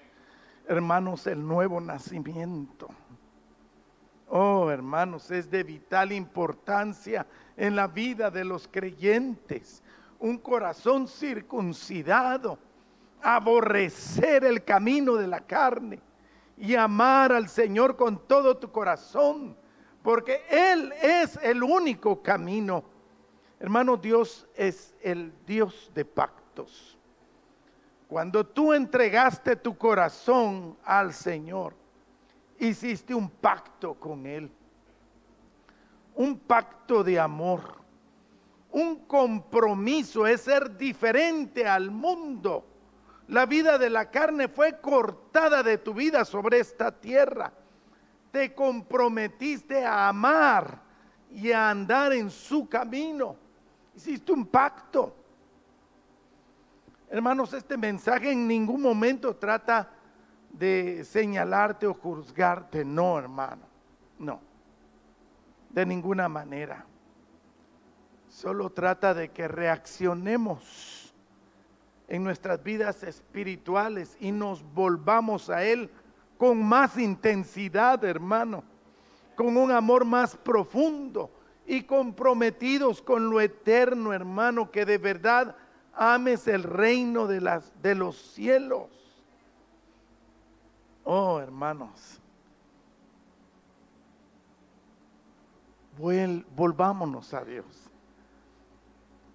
hermanos, 0.69 1.25
el 1.25 1.45
nuevo 1.45 1.81
nacimiento. 1.81 2.87
Oh, 4.27 4.69
hermanos, 4.69 5.31
es 5.31 5.49
de 5.49 5.63
vital 5.63 6.11
importancia 6.11 7.25
en 7.57 7.75
la 7.75 7.87
vida 7.87 8.29
de 8.29 8.45
los 8.45 8.67
creyentes. 8.67 9.81
Un 10.19 10.37
corazón 10.37 11.07
circuncidado, 11.07 12.59
aborrecer 13.19 14.43
el 14.43 14.63
camino 14.63 15.15
de 15.15 15.27
la 15.27 15.39
carne 15.39 15.99
y 16.55 16.75
amar 16.75 17.31
al 17.31 17.49
Señor 17.49 17.95
con 17.95 18.27
todo 18.27 18.55
tu 18.57 18.71
corazón, 18.71 19.57
porque 20.03 20.43
Él 20.51 20.93
es 21.01 21.39
el 21.41 21.63
único 21.63 22.21
camino. 22.21 22.83
Hermano, 23.59 23.97
Dios 23.97 24.47
es 24.53 24.95
el 25.01 25.33
Dios 25.47 25.91
de 25.95 26.05
pactos. 26.05 26.98
Cuando 28.09 28.43
tú 28.43 28.73
entregaste 28.73 29.55
tu 29.55 29.77
corazón 29.77 30.75
al 30.83 31.13
Señor, 31.13 31.75
hiciste 32.57 33.13
un 33.13 33.29
pacto 33.29 33.93
con 33.93 34.25
Él. 34.25 34.51
Un 36.15 36.39
pacto 36.39 37.03
de 37.03 37.19
amor. 37.19 37.61
Un 38.71 39.05
compromiso 39.05 40.25
es 40.25 40.41
ser 40.41 40.75
diferente 40.75 41.67
al 41.67 41.91
mundo. 41.91 42.65
La 43.27 43.45
vida 43.45 43.77
de 43.77 43.91
la 43.91 44.09
carne 44.09 44.47
fue 44.47 44.81
cortada 44.81 45.61
de 45.61 45.77
tu 45.77 45.93
vida 45.93 46.25
sobre 46.25 46.59
esta 46.59 46.91
tierra. 46.91 47.53
te 48.31 48.55
comprometiste 48.55 49.85
a 49.85 50.07
amar 50.07 50.81
y 51.31 51.51
a 51.51 51.69
andar 51.69 52.13
en 52.13 52.31
su 52.31 52.67
camino. 52.67 53.35
Hiciste 53.95 54.31
un 54.31 54.47
pacto. 54.47 55.18
Hermanos, 57.11 57.53
este 57.53 57.75
mensaje 57.75 58.31
en 58.31 58.47
ningún 58.47 58.83
momento 58.83 59.35
trata 59.35 59.89
de 60.51 61.03
señalarte 61.03 61.87
o 61.87 61.93
juzgarte. 61.93 62.85
No, 62.85 63.17
hermano. 63.17 63.63
No. 64.19 64.39
De 65.71 65.85
ninguna 65.87 66.29
manera. 66.29 66.85
Solo 68.27 68.69
trata 68.69 69.15
de 69.15 69.29
que 69.29 69.47
reaccionemos 69.47 71.11
en 72.07 72.23
nuestras 72.23 72.63
vidas 72.63 73.01
espirituales 73.01 74.15
y 74.19 74.31
nos 74.31 74.63
volvamos 74.73 75.49
a 75.49 75.63
Él 75.63 75.89
con 76.37 76.63
más 76.63 76.95
intensidad, 76.97 78.03
hermano, 78.05 78.63
con 79.35 79.57
un 79.57 79.71
amor 79.71 80.05
más 80.05 80.37
profundo 80.37 81.31
y 81.65 81.83
comprometidos 81.83 83.01
con 83.01 83.31
lo 83.31 83.41
eterno, 83.41 84.13
hermano, 84.13 84.69
que 84.69 84.85
de 84.85 84.99
verdad 84.99 85.55
ames 85.99 86.47
el 86.47 86.63
reino 86.63 87.27
de, 87.27 87.41
las, 87.41 87.73
de 87.81 87.93
los 87.93 88.15
cielos. 88.17 88.87
Oh, 91.03 91.39
hermanos, 91.41 92.21
volvámonos 96.55 97.33
a 97.33 97.43
Dios. 97.43 97.65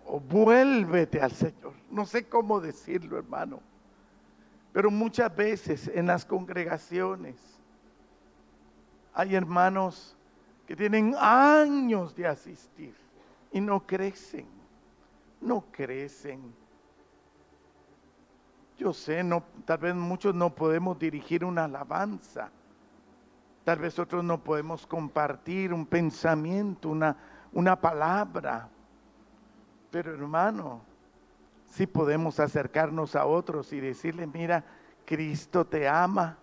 O 0.06 0.18
vuélvete 0.18 1.20
al 1.20 1.32
Señor. 1.32 1.74
No 1.90 2.06
sé 2.06 2.26
cómo 2.26 2.60
decirlo, 2.60 3.18
hermano. 3.18 3.60
Pero 4.72 4.90
muchas 4.90 5.34
veces 5.36 5.90
en 5.92 6.06
las 6.06 6.24
congregaciones 6.24 7.36
hay 9.12 9.34
hermanos 9.34 10.16
que 10.66 10.74
tienen 10.74 11.14
años 11.18 12.16
de 12.16 12.26
asistir 12.26 12.94
y 13.52 13.60
no 13.60 13.86
crecen, 13.86 14.46
no 15.44 15.64
crecen. 15.70 16.54
Yo 18.76 18.92
sé, 18.92 19.22
no, 19.22 19.44
tal 19.64 19.78
vez 19.78 19.94
muchos 19.94 20.34
no 20.34 20.54
podemos 20.54 20.98
dirigir 20.98 21.44
una 21.44 21.64
alabanza, 21.64 22.50
tal 23.62 23.78
vez 23.78 23.98
otros 23.98 24.24
no 24.24 24.42
podemos 24.42 24.84
compartir 24.86 25.72
un 25.72 25.86
pensamiento, 25.86 26.88
una, 26.88 27.16
una 27.52 27.80
palabra, 27.80 28.68
pero 29.92 30.12
hermano, 30.12 30.82
si 31.66 31.86
podemos 31.86 32.40
acercarnos 32.40 33.14
a 33.14 33.26
otros 33.26 33.72
y 33.72 33.80
decirle, 33.80 34.26
mira, 34.26 34.64
Cristo 35.04 35.64
te 35.64 35.86
ama. 35.88 36.38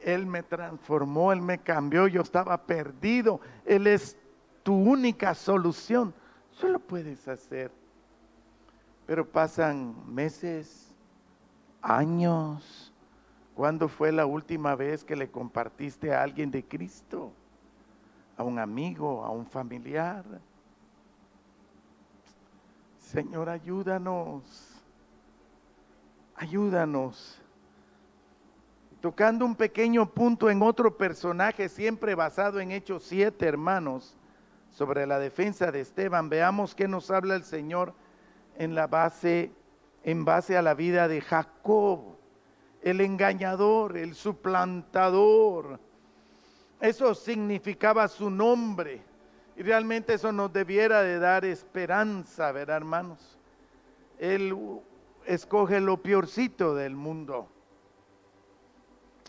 Él 0.00 0.26
me 0.26 0.42
transformó, 0.42 1.32
Él 1.32 1.40
me 1.40 1.58
cambió, 1.58 2.06
yo 2.08 2.20
estaba 2.20 2.58
perdido. 2.58 3.40
Él 3.64 3.86
es 3.86 4.18
tu 4.62 4.74
única 4.74 5.34
solución. 5.34 6.12
Solo 6.50 6.78
puedes 6.78 7.26
hacer. 7.26 7.70
Pero 9.06 9.26
pasan 9.26 9.94
meses, 10.12 10.92
años. 11.82 12.92
¿Cuándo 13.54 13.88
fue 13.88 14.10
la 14.10 14.26
última 14.26 14.74
vez 14.74 15.04
que 15.04 15.14
le 15.14 15.30
compartiste 15.30 16.12
a 16.12 16.22
alguien 16.22 16.50
de 16.50 16.64
Cristo? 16.64 17.30
A 18.36 18.42
un 18.42 18.58
amigo, 18.58 19.24
a 19.24 19.30
un 19.30 19.46
familiar. 19.46 20.24
Señor, 22.98 23.48
ayúdanos. 23.48 24.42
Ayúdanos. 26.34 27.40
Tocando 29.00 29.44
un 29.44 29.54
pequeño 29.54 30.06
punto 30.06 30.50
en 30.50 30.62
otro 30.62 30.96
personaje, 30.96 31.68
siempre 31.68 32.14
basado 32.14 32.58
en 32.58 32.72
Hechos 32.72 33.04
7, 33.04 33.46
hermanos, 33.46 34.16
sobre 34.70 35.06
la 35.06 35.18
defensa 35.18 35.70
de 35.70 35.80
Esteban. 35.80 36.28
Veamos 36.28 36.74
qué 36.74 36.88
nos 36.88 37.10
habla 37.10 37.36
el 37.36 37.44
Señor 37.44 37.92
en 38.56 38.74
la 38.74 38.86
base, 38.86 39.50
en 40.02 40.24
base 40.24 40.56
a 40.56 40.62
la 40.62 40.74
vida 40.74 41.08
de 41.08 41.20
Jacob, 41.20 42.16
el 42.82 43.00
engañador, 43.00 43.96
el 43.96 44.14
suplantador. 44.14 45.80
Eso 46.80 47.14
significaba 47.14 48.08
su 48.08 48.30
nombre 48.30 49.02
y 49.56 49.62
realmente 49.62 50.14
eso 50.14 50.32
nos 50.32 50.52
debiera 50.52 51.02
de 51.02 51.18
dar 51.18 51.44
esperanza, 51.44 52.52
¿verdad, 52.52 52.76
hermanos? 52.76 53.38
Él 54.18 54.54
escoge 55.26 55.80
lo 55.80 56.02
peorcito 56.02 56.74
del 56.74 56.94
mundo. 56.94 57.48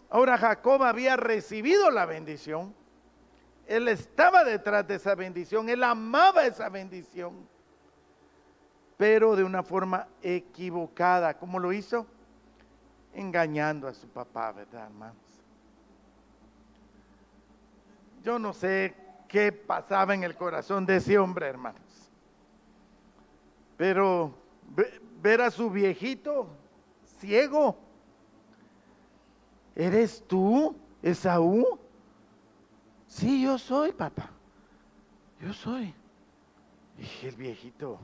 Ahora 0.09 0.38
Jacob 0.38 0.83
había 0.83 1.17
recibido 1.17 1.91
la 1.91 2.05
bendición. 2.05 2.73
Él 3.67 3.88
estaba 3.88 4.43
detrás 4.43 4.88
de 4.88 4.95
esa 4.95 5.15
bendición. 5.15 5.69
Él 5.69 5.83
amaba 5.83 6.45
esa 6.45 6.69
bendición. 6.69 7.47
Pero 8.97 9.36
de 9.36 9.43
una 9.43 9.63
forma 9.63 10.08
equivocada. 10.21 11.38
¿Cómo 11.38 11.60
lo 11.60 11.73
hizo? 11.73 12.05
Engañando 13.13 13.88
a 13.88 13.93
su 13.93 14.08
papá, 14.08 14.51
¿verdad, 14.51 14.86
hermanos? 14.86 15.15
Yo 18.23 18.39
no 18.39 18.53
sé 18.53 18.95
qué 19.27 19.51
pasaba 19.51 20.13
en 20.13 20.23
el 20.23 20.36
corazón 20.36 20.86
de 20.86 20.97
ese 20.97 21.17
hombre, 21.17 21.47
hermanos. 21.47 21.81
Pero 23.77 24.34
ver 25.21 25.41
a 25.41 25.51
su 25.51 25.69
viejito 25.69 26.47
ciego, 27.19 27.77
¿eres 29.75 30.23
tú, 30.27 30.75
Esaú? 31.01 31.79
Sí, 33.08 33.43
yo 33.43 33.58
soy, 33.58 33.91
papá. 33.91 34.29
Yo 35.41 35.53
soy. 35.53 35.93
El 37.21 37.36
viejito, 37.36 37.99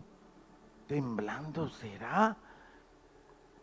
temblando, 0.92 1.70
¿será? 1.70 2.36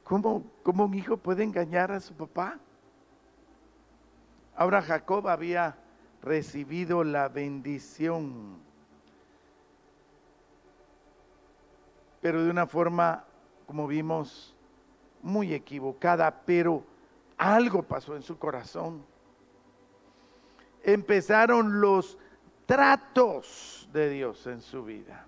¿Cómo, 0.03 0.45
¿Cómo 0.63 0.87
un 0.87 0.95
hijo 0.95 1.19
puede 1.19 1.45
engañar 1.45 1.93
a 1.93 2.01
su 2.01 2.15
papá? 2.15 2.59
Ahora 4.57 4.81
Jacob 4.81 5.29
había 5.29 5.77
recibido 6.23 7.05
la 7.05 7.29
bendición. 7.29 8.59
Pero 12.23 12.43
de 12.43 12.51
una 12.51 12.67
forma, 12.67 13.27
como 13.67 13.87
vimos, 13.87 14.57
muy 15.23 15.53
equivocada, 15.53 16.31
pero 16.47 16.83
algo 17.37 17.83
pasó 17.83 18.17
en 18.17 18.23
su 18.23 18.39
corazón. 18.39 19.05
Empezaron 20.83 21.83
los 21.83 22.17
tratos 22.65 23.87
de 23.93 24.09
Dios 24.09 24.47
en 24.47 24.63
su 24.63 24.83
vida. 24.83 25.27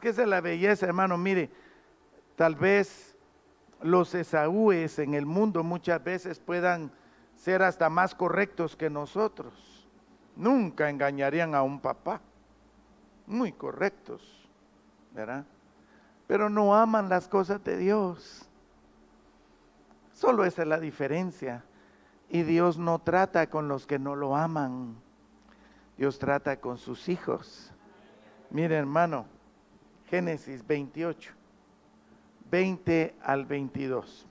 Es 0.00 0.02
que 0.02 0.08
esa 0.08 0.22
es 0.22 0.28
la 0.28 0.40
belleza, 0.40 0.86
hermano. 0.86 1.18
Mire, 1.18 1.50
tal 2.34 2.54
vez 2.54 3.18
los 3.82 4.14
Esaúes 4.14 4.98
en 4.98 5.12
el 5.12 5.26
mundo 5.26 5.62
muchas 5.62 6.02
veces 6.02 6.40
puedan 6.40 6.90
ser 7.34 7.62
hasta 7.62 7.90
más 7.90 8.14
correctos 8.14 8.76
que 8.76 8.88
nosotros 8.88 9.86
nunca 10.36 10.88
engañarían 10.88 11.54
a 11.54 11.60
un 11.60 11.80
papá. 11.80 12.22
Muy 13.26 13.52
correctos, 13.52 14.48
¿verdad? 15.12 15.44
Pero 16.26 16.48
no 16.48 16.74
aman 16.74 17.10
las 17.10 17.28
cosas 17.28 17.62
de 17.62 17.76
Dios. 17.76 18.48
Solo 20.14 20.46
esa 20.46 20.62
es 20.62 20.68
la 20.68 20.80
diferencia. 20.80 21.62
Y 22.30 22.42
Dios 22.42 22.78
no 22.78 23.00
trata 23.00 23.50
con 23.50 23.68
los 23.68 23.86
que 23.86 23.98
no 23.98 24.16
lo 24.16 24.34
aman. 24.34 24.96
Dios 25.98 26.18
trata 26.18 26.58
con 26.58 26.78
sus 26.78 27.10
hijos. 27.10 27.70
Mire 28.48 28.76
hermano, 28.76 29.26
Génesis 30.10 30.66
28, 30.66 31.32
20 32.50 33.14
al 33.22 33.44
22. 33.44 34.26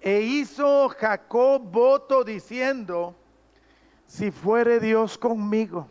E 0.00 0.20
hizo 0.20 0.90
Jacob 0.90 1.62
voto 1.62 2.22
diciendo, 2.22 3.14
si 4.06 4.30
fuere 4.30 4.78
Dios 4.78 5.16
conmigo 5.16 5.88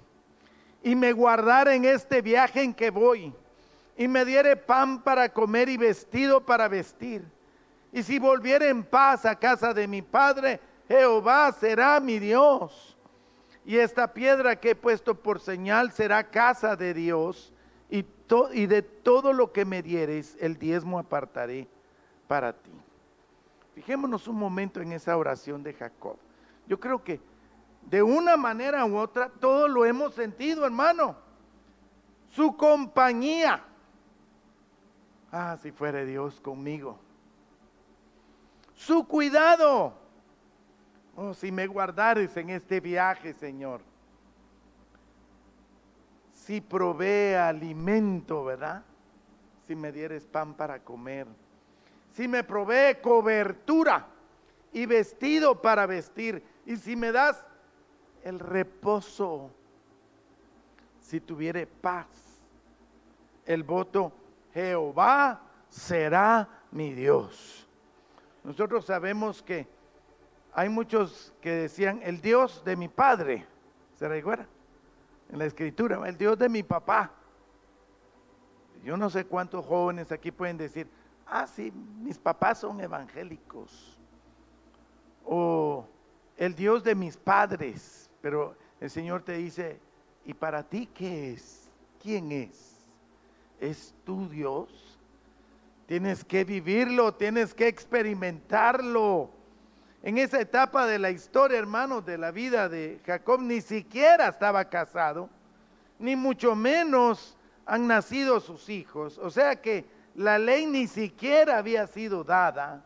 y 0.84 0.96
me 0.96 1.12
guardara 1.12 1.74
en 1.74 1.86
este 1.86 2.22
viaje 2.22 2.62
en 2.62 2.74
que 2.74 2.92
voy 2.92 3.34
y 3.98 4.08
me 4.08 4.24
diere 4.24 4.56
pan 4.56 5.02
para 5.02 5.28
comer 5.30 5.70
y 5.70 5.78
vestido 5.78 6.46
para 6.46 6.68
vestir, 6.68 7.26
y 7.92 8.04
si 8.04 8.20
volviere 8.20 8.70
en 8.70 8.84
paz 8.84 9.26
a 9.26 9.36
casa 9.36 9.74
de 9.74 9.88
mi 9.88 10.04
padre, 10.04 10.60
Jehová 10.88 11.52
será 11.52 12.00
mi 12.00 12.20
Dios. 12.20 12.97
Y 13.68 13.80
esta 13.80 14.14
piedra 14.14 14.56
que 14.56 14.70
he 14.70 14.76
puesto 14.76 15.14
por 15.14 15.42
señal 15.42 15.92
será 15.92 16.32
casa 16.32 16.78
de 16.78 16.94
Dios, 16.94 17.54
y, 17.90 18.66
de 18.66 18.82
todo 18.82 19.34
lo 19.34 19.52
que 19.52 19.66
me 19.66 19.82
dieres, 19.82 20.38
el 20.40 20.58
diezmo 20.58 21.00
apartaré 21.00 21.68
para 22.30 22.54
ti. 22.54 22.72
Fijémonos 23.76 24.30
un 24.30 24.38
momento 24.38 24.82
en 24.82 24.94
esa 24.94 25.18
oración 25.18 25.64
de 25.64 25.74
Jacob. 25.74 26.16
Yo 26.66 26.80
creo 26.80 27.04
que 27.04 27.20
de 27.84 28.02
una 28.02 28.38
manera 28.38 28.86
u 28.86 28.98
otra 28.98 29.30
todo 29.30 29.68
lo 29.68 29.86
hemos 29.86 30.14
sentido, 30.14 30.66
hermano. 30.66 31.18
Su 32.30 32.56
compañía. 32.56 33.64
Ah, 35.30 35.58
si 35.62 35.72
fuere 35.72 36.06
Dios 36.06 36.40
conmigo. 36.40 36.98
Su 38.76 39.06
cuidado. 39.06 40.07
Oh, 41.20 41.34
si 41.34 41.52
me 41.52 41.66
guardares 41.66 42.38
en 42.38 42.52
este 42.52 42.80
viaje, 42.80 43.34
Señor. 43.34 43.82
Si 46.32 46.62
provee 46.62 47.34
alimento, 47.34 48.46
¿verdad? 48.46 48.84
Si 49.66 49.76
me 49.76 49.92
dieres 49.92 50.26
pan 50.26 50.54
para 50.54 50.78
comer. 50.78 51.26
Si 52.14 52.28
me 52.28 52.44
provee 52.44 53.02
cobertura 53.02 54.06
y 54.72 54.86
vestido 54.86 55.60
para 55.60 55.88
vestir. 55.88 56.44
Y 56.68 56.76
si 56.78 56.96
me 56.96 57.12
das 57.12 57.44
el 58.24 58.38
reposo. 58.38 59.50
Si 61.02 61.20
tuviere 61.20 61.66
paz. 61.66 62.06
El 63.44 63.64
voto, 63.64 64.12
Jehová 64.54 65.42
será 65.68 66.48
mi 66.70 66.94
Dios. 66.94 67.68
Nosotros 68.44 68.86
sabemos 68.86 69.42
que 69.42 69.77
hay 70.58 70.70
muchos 70.70 71.32
que 71.40 71.52
decían, 71.52 72.02
el 72.04 72.20
Dios 72.20 72.64
de 72.66 72.76
mi 72.76 72.88
padre, 72.88 73.46
¿se 73.94 74.08
recuerda? 74.08 74.48
En 75.30 75.38
la 75.38 75.46
escritura, 75.46 76.02
el 76.10 76.18
Dios 76.18 76.36
de 76.40 76.50
mi 76.50 76.64
papá. 76.64 77.12
Yo 78.84 78.98
no 78.98 79.08
sé 79.12 79.26
cuántos 79.26 79.64
jóvenes 79.64 80.12
aquí 80.12 80.32
pueden 80.32 80.58
decir, 80.58 80.90
ah, 81.28 81.46
sí, 81.46 81.72
mis 82.02 82.18
papás 82.18 82.58
son 82.62 82.82
evangélicos. 82.82 84.00
O 85.24 85.86
el 86.38 86.56
Dios 86.56 86.84
de 86.84 86.96
mis 86.96 87.18
padres. 87.18 88.10
Pero 88.20 88.56
el 88.80 88.90
Señor 88.90 89.22
te 89.22 89.34
dice, 89.34 89.80
¿y 90.26 90.34
para 90.34 90.64
ti 90.64 90.90
qué 90.92 91.34
es? 91.34 91.70
¿Quién 92.02 92.32
es? 92.32 92.84
¿Es 93.60 93.94
tu 94.04 94.28
Dios? 94.28 94.98
Tienes 95.86 96.26
que 96.26 96.44
vivirlo, 96.44 97.14
tienes 97.14 97.54
que 97.54 97.68
experimentarlo. 97.68 99.37
En 100.08 100.18
esa 100.18 100.40
etapa 100.40 100.88
de 100.88 101.00
la 101.00 101.12
historia, 101.12 101.60
hermanos, 101.60 102.06
de 102.06 102.18
la 102.18 102.32
vida 102.32 102.70
de 102.70 103.02
Jacob, 103.06 103.42
ni 103.42 103.60
siquiera 103.60 104.30
estaba 104.30 104.64
casado, 104.64 105.30
ni 106.00 106.16
mucho 106.16 106.56
menos 106.56 107.38
han 107.66 107.88
nacido 107.88 108.40
sus 108.40 108.70
hijos. 108.70 109.18
O 109.18 109.30
sea 109.30 109.58
que 109.62 109.84
la 110.16 110.40
ley 110.40 110.66
ni 110.66 110.88
siquiera 110.88 111.58
había 111.58 111.88
sido 111.88 112.24
dada. 112.24 112.86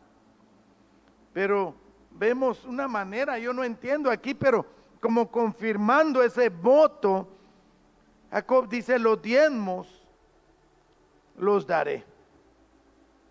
Pero 1.32 1.76
vemos 2.10 2.64
una 2.64 2.88
manera, 2.88 3.38
yo 3.38 3.52
no 3.52 3.62
entiendo 3.62 4.10
aquí, 4.10 4.34
pero 4.34 4.66
como 5.00 5.30
confirmando 5.30 6.24
ese 6.24 6.48
voto, 6.48 7.28
Jacob 8.32 8.68
dice, 8.68 8.98
los 8.98 9.22
diezmos 9.22 9.86
los 11.38 11.68
daré. 11.68 12.04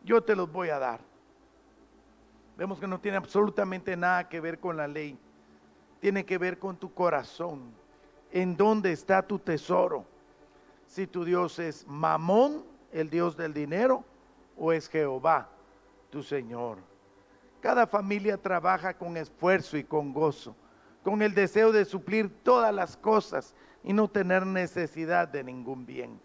Yo 0.06 0.24
te 0.24 0.34
los 0.34 0.50
voy 0.50 0.70
a 0.70 0.80
dar. 0.80 1.11
Vemos 2.62 2.80
que 2.80 2.86
no 2.86 3.00
tiene 3.00 3.18
absolutamente 3.18 3.98
nada 3.98 4.30
que 4.30 4.40
ver 4.40 4.60
con 4.60 4.78
la 4.78 4.88
ley. 4.88 5.18
Tiene 6.00 6.24
que 6.24 6.38
ver 6.38 6.60
con 6.60 6.78
tu 6.78 6.94
corazón. 6.94 7.74
¿En 8.32 8.56
dónde 8.56 8.92
está 8.92 9.24
tu 9.24 9.40
tesoro? 9.40 10.06
Si 10.86 11.08
tu 11.08 11.26
Dios 11.26 11.58
es 11.58 11.88
Mamón, 11.88 12.64
el 12.92 13.10
Dios 13.10 13.36
del 13.36 13.52
dinero, 13.52 14.06
o 14.56 14.72
es 14.72 14.88
Jehová, 14.88 15.50
tu 16.12 16.22
Señor. 16.22 16.78
Cada 17.62 17.88
familia 17.88 18.38
trabaja 18.38 18.96
con 18.96 19.18
esfuerzo 19.18 19.76
y 19.76 19.84
con 19.84 20.14
gozo, 20.14 20.56
con 21.04 21.24
el 21.24 21.34
deseo 21.34 21.72
de 21.72 21.84
suplir 21.84 22.44
todas 22.44 22.72
las 22.72 22.96
cosas 22.96 23.56
y 23.84 23.92
no 23.92 24.08
tener 24.08 24.46
necesidad 24.46 25.28
de 25.28 25.44
ningún 25.44 25.84
bien. 25.88 26.22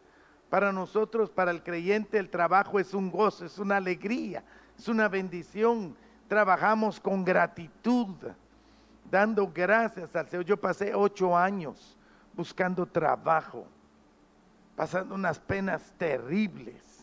Para 0.50 0.70
nosotros, 0.70 1.30
para 1.30 1.50
el 1.50 1.62
creyente, 1.62 2.18
el 2.18 2.28
trabajo 2.28 2.78
es 2.78 2.92
un 2.92 3.10
gozo, 3.10 3.46
es 3.46 3.58
una 3.58 3.78
alegría, 3.78 4.44
es 4.78 4.86
una 4.86 5.08
bendición. 5.08 5.96
Trabajamos 6.28 6.98
con 7.00 7.24
gratitud, 7.24 8.08
dando 9.10 9.50
gracias 9.52 10.14
al 10.16 10.28
Señor. 10.28 10.44
Yo 10.44 10.56
pasé 10.56 10.94
ocho 10.94 11.36
años 11.36 11.96
buscando 12.34 12.86
trabajo, 12.86 13.66
pasando 14.76 15.14
unas 15.14 15.38
penas 15.38 15.94
terribles 15.96 16.96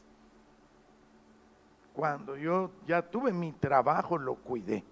cuando 1.93 2.35
yo 2.35 2.71
ya 2.87 3.03
tuve 3.03 3.31
mi 3.31 3.51
trabajo, 3.51 4.17
lo 4.17 4.35
cuidé. 4.35 4.83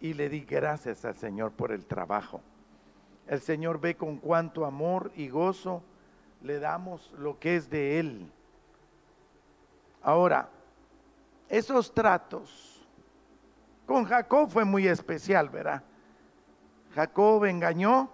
Y 0.00 0.14
le 0.14 0.28
di 0.28 0.40
gracias 0.40 1.04
al 1.04 1.16
Señor 1.16 1.52
por 1.52 1.72
el 1.72 1.86
trabajo. 1.86 2.40
El 3.26 3.40
Señor 3.40 3.80
ve 3.80 3.96
con 3.96 4.18
cuánto 4.18 4.64
amor 4.64 5.12
y 5.16 5.28
gozo 5.28 5.82
le 6.42 6.58
damos 6.58 7.12
lo 7.18 7.38
que 7.38 7.56
es 7.56 7.68
de 7.68 8.00
Él. 8.00 8.32
Ahora, 10.02 10.48
esos 11.52 11.92
tratos 11.92 12.82
con 13.84 14.04
Jacob 14.06 14.48
fue 14.48 14.64
muy 14.64 14.88
especial, 14.88 15.50
¿verdad? 15.50 15.82
Jacob 16.94 17.44
engañó, 17.44 18.08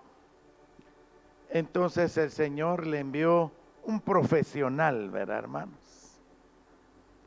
entonces 1.49 2.17
el 2.17 2.33
Señor 2.33 2.85
le 2.85 2.99
envió 2.99 3.53
un 3.85 4.01
profesional, 4.01 5.09
¿verdad, 5.11 5.39
hermanos? 5.39 6.19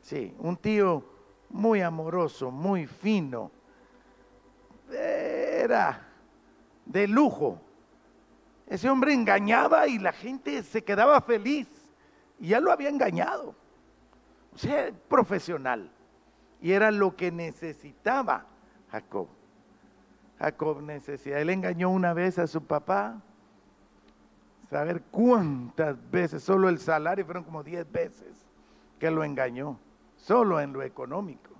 Sí, 0.02 0.34
un 0.38 0.58
tío 0.58 1.02
muy 1.48 1.80
amoroso, 1.80 2.50
muy 2.50 2.86
fino. 2.86 3.50
Era 4.92 6.08
de 6.84 7.08
lujo. 7.08 7.58
Ese 8.66 8.90
hombre 8.90 9.14
engañaba 9.14 9.88
y 9.88 9.98
la 9.98 10.12
gente 10.12 10.62
se 10.62 10.84
quedaba 10.84 11.22
feliz. 11.22 11.68
Y 12.38 12.48
ya 12.48 12.60
lo 12.60 12.70
había 12.70 12.90
engañado. 12.90 13.54
O 14.54 14.58
sea, 14.58 14.92
profesional. 15.08 15.90
Y 16.62 16.72
era 16.72 16.90
lo 16.90 17.16
que 17.16 17.30
necesitaba 17.30 18.46
Jacob. 18.90 19.28
Jacob 20.38 20.80
necesitaba. 20.80 21.40
Él 21.40 21.50
engañó 21.50 21.90
una 21.90 22.14
vez 22.14 22.38
a 22.38 22.46
su 22.46 22.62
papá. 22.62 23.20
Saber 24.70 25.02
cuántas 25.10 26.10
veces, 26.10 26.42
solo 26.42 26.70
el 26.70 26.78
salario 26.78 27.26
fueron 27.26 27.44
como 27.44 27.62
10 27.62 27.92
veces 27.92 28.46
que 28.98 29.10
lo 29.10 29.22
engañó 29.22 29.78
solo 30.16 30.60
en 30.60 30.72
lo 30.72 30.82
económico. 30.82 31.50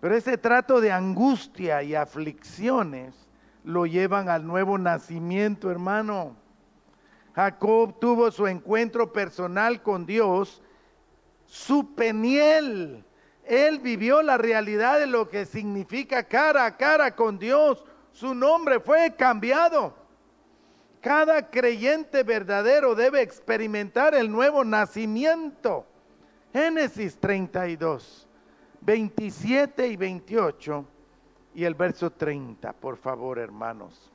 Pero 0.00 0.14
ese 0.16 0.36
trato 0.36 0.80
de 0.80 0.92
angustia 0.92 1.82
y 1.82 1.94
aflicciones 1.94 3.14
lo 3.64 3.86
llevan 3.86 4.28
al 4.28 4.46
nuevo 4.46 4.76
nacimiento, 4.76 5.70
hermano. 5.70 6.36
Jacob 7.34 7.98
tuvo 7.98 8.30
su 8.30 8.46
encuentro 8.46 9.12
personal 9.12 9.82
con 9.82 10.04
Dios, 10.04 10.62
su 11.46 11.94
peniel. 11.94 13.04
Él 13.46 13.78
vivió 13.78 14.22
la 14.22 14.38
realidad 14.38 14.98
de 14.98 15.06
lo 15.06 15.28
que 15.28 15.44
significa 15.44 16.24
cara 16.24 16.64
a 16.64 16.76
cara 16.76 17.14
con 17.14 17.38
Dios. 17.38 17.84
Su 18.12 18.34
nombre 18.34 18.80
fue 18.80 19.14
cambiado. 19.16 19.94
Cada 21.00 21.50
creyente 21.50 22.22
verdadero 22.22 22.94
debe 22.94 23.20
experimentar 23.20 24.14
el 24.14 24.30
nuevo 24.30 24.64
nacimiento. 24.64 25.84
Génesis 26.52 27.18
32, 27.18 28.26
27 28.80 29.88
y 29.88 29.96
28 29.96 30.86
y 31.54 31.64
el 31.64 31.74
verso 31.74 32.10
30, 32.10 32.72
por 32.72 32.96
favor, 32.96 33.38
hermanos. 33.38 34.10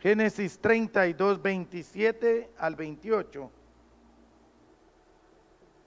Génesis 0.00 0.58
32, 0.58 1.42
27 1.42 2.50
al 2.58 2.76
28 2.76 3.50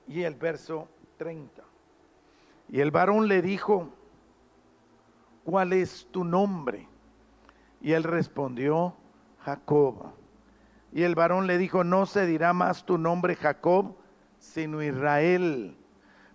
y 0.10 0.24
el 0.24 0.34
verso 0.34 0.90
30. 1.18 1.64
Y 2.68 2.82
el 2.82 2.92
varón 2.92 3.28
le 3.28 3.42
dijo, 3.42 3.90
¿cuál 5.44 5.72
es 5.72 6.08
tu 6.12 6.24
nombre? 6.24 6.88
Y 7.80 7.94
él 7.94 8.04
respondió, 8.04 8.96
Jacob. 9.46 10.12
Y 10.92 11.04
el 11.04 11.14
varón 11.14 11.46
le 11.46 11.60
dijo, 11.60 11.84
no 11.84 12.08
se 12.08 12.26
dirá 12.26 12.54
más 12.54 12.84
tu 12.86 12.98
nombre 12.98 13.36
Jacob, 13.36 13.96
sino 14.40 14.82
Israel, 14.82 15.78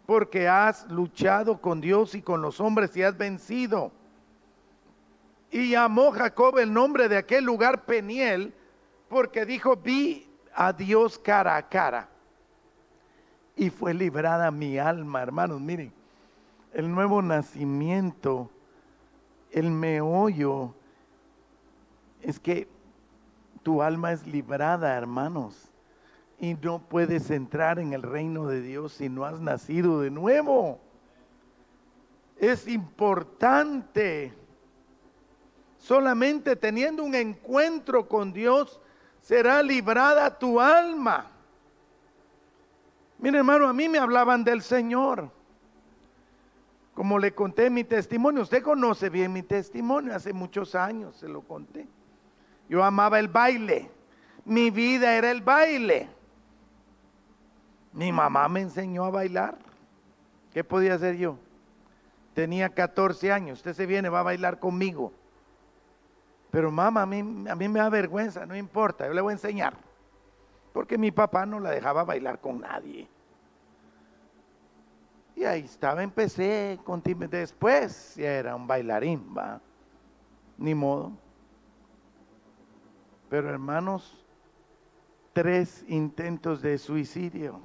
porque 0.07 0.47
has 0.47 0.89
luchado 0.91 1.61
con 1.61 1.81
Dios 1.81 2.15
y 2.15 2.23
con 2.23 2.43
los 2.43 2.61
hombres 2.61 2.97
y 2.97 3.03
has 3.03 3.19
vencido. 3.19 3.91
Y 5.51 5.71
llamó 5.71 6.13
Jacob 6.13 6.59
el 6.59 6.73
nombre 6.73 7.09
de 7.09 7.17
aquel 7.17 7.45
lugar 7.45 7.85
Peniel, 7.85 8.55
porque 9.09 9.45
dijo, 9.45 9.77
vi 9.77 10.29
a 10.55 10.73
Dios 10.73 11.19
cara 11.19 11.57
a 11.57 11.69
cara. 11.69 12.09
Y 13.57 13.71
fue 13.71 13.95
librada 13.95 14.51
mi 14.51 14.79
alma, 14.79 15.23
hermanos, 15.23 15.61
miren, 15.61 15.93
el 16.73 16.93
nuevo 16.93 17.23
nacimiento, 17.23 18.51
el 19.53 19.71
meollo, 19.71 20.75
es 22.21 22.41
que 22.41 22.67
tu 23.63 23.83
alma 23.83 24.13
es 24.13 24.27
librada, 24.27 24.97
hermanos. 24.97 25.71
Y 26.41 26.55
no 26.55 26.81
puedes 26.81 27.31
entrar 27.31 27.79
en 27.79 27.93
el 27.93 28.03
reino 28.03 28.47
de 28.47 28.61
Dios 28.61 28.93
si 28.93 29.09
no 29.09 29.25
has 29.25 29.41
nacido 29.41 30.01
de 30.01 30.11
nuevo. 30.11 30.81
Es 32.39 32.67
importante. 32.67 34.33
Solamente 35.79 36.57
teniendo 36.57 37.05
un 37.05 37.15
encuentro 37.15 38.09
con 38.09 38.33
Dios 38.33 38.81
será 39.21 39.63
librada 39.63 40.39
tu 40.39 40.61
alma. 40.61 41.31
Mira 43.25 43.39
hermano, 43.39 43.67
a 43.67 43.73
mí 43.73 43.89
me 43.89 43.97
hablaban 43.97 44.45
del 44.45 44.61
Señor. 44.61 45.31
Como 46.93 47.19
le 47.19 47.35
conté 47.35 47.71
mi 47.71 47.83
testimonio, 47.83 48.43
usted 48.43 48.63
conoce 48.63 49.09
bien 49.09 49.33
mi 49.33 49.43
testimonio, 49.43 50.15
hace 50.15 50.35
muchos 50.35 50.75
años 50.75 51.17
se 51.17 51.27
lo 51.27 51.41
conté. 51.41 51.89
Yo 52.69 52.85
amaba 52.85 53.19
el 53.19 53.29
baile, 53.29 53.91
mi 54.45 54.69
vida 54.69 55.17
era 55.17 55.31
el 55.31 55.41
baile. 55.41 56.11
Mi 57.95 58.13
mamá 58.13 58.47
me 58.51 58.61
enseñó 58.61 59.07
a 59.07 59.11
bailar. 59.11 59.57
¿Qué 60.53 60.63
podía 60.63 60.93
hacer 60.93 61.17
yo? 61.17 61.39
Tenía 62.35 62.69
14 62.69 63.33
años, 63.33 63.61
usted 63.61 63.73
se 63.73 63.87
viene, 63.87 64.11
va 64.11 64.21
a 64.21 64.25
bailar 64.25 64.59
conmigo. 64.59 65.15
Pero 66.51 66.71
mamá, 66.71 67.01
a 67.01 67.07
mí, 67.07 67.49
a 67.49 67.55
mí 67.55 67.69
me 67.71 67.79
da 67.79 67.89
vergüenza, 67.89 68.45
no 68.45 68.55
importa, 68.55 69.07
yo 69.07 69.15
le 69.15 69.23
voy 69.23 69.31
a 69.31 69.37
enseñar. 69.37 69.73
Porque 70.75 70.99
mi 70.99 71.11
papá 71.11 71.47
no 71.47 71.59
la 71.59 71.71
dejaba 71.71 72.05
bailar 72.05 72.39
con 72.39 72.61
nadie. 72.61 73.09
Y 75.37 75.45
ahí 75.45 75.65
estaba, 75.65 76.03
empecé, 76.03 76.79
después 77.31 78.15
ya 78.17 78.31
era 78.31 78.55
un 78.55 78.67
bailarín, 78.67 79.35
va. 79.37 79.61
Ni 80.57 80.75
modo. 80.75 81.13
Pero 83.29 83.51
hermanos, 83.51 84.25
tres 85.33 85.85
intentos 85.89 86.63
de 86.63 86.79
suicidio. 86.79 87.61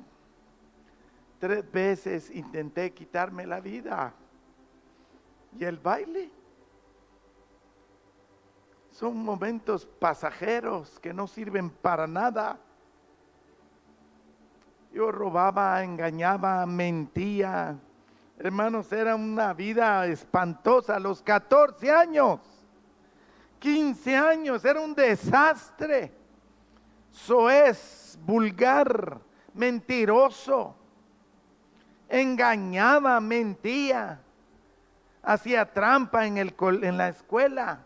Tres 1.40 1.72
veces 1.72 2.32
intenté 2.32 2.92
quitarme 2.92 3.46
la 3.46 3.60
vida. 3.60 4.14
Y 5.58 5.64
el 5.64 5.78
baile 5.78 6.32
son 8.92 9.24
momentos 9.24 9.86
pasajeros 9.86 11.00
que 11.00 11.14
no 11.14 11.28
sirven 11.28 11.70
para 11.70 12.08
nada. 12.08 12.60
Yo 15.00 15.14
robaba, 15.14 15.82
engañaba, 15.82 16.66
mentía. 16.66 17.80
Hermanos, 18.38 18.92
era 18.92 19.16
una 19.16 19.54
vida 19.54 20.06
espantosa 20.08 20.98
a 20.98 21.00
los 21.00 21.22
14 21.22 21.90
años. 21.90 22.42
15 23.60 24.18
años, 24.18 24.66
era 24.66 24.82
un 24.82 24.94
desastre. 24.94 26.12
Soez, 27.12 28.20
vulgar, 28.26 29.22
mentiroso. 29.54 30.76
Engañaba, 32.10 33.22
mentía. 33.22 34.20
Hacía 35.24 35.72
trampa 35.72 36.26
en, 36.26 36.40
el, 36.40 36.54
en 36.60 36.98
la 36.98 37.08
escuela. 37.08 37.86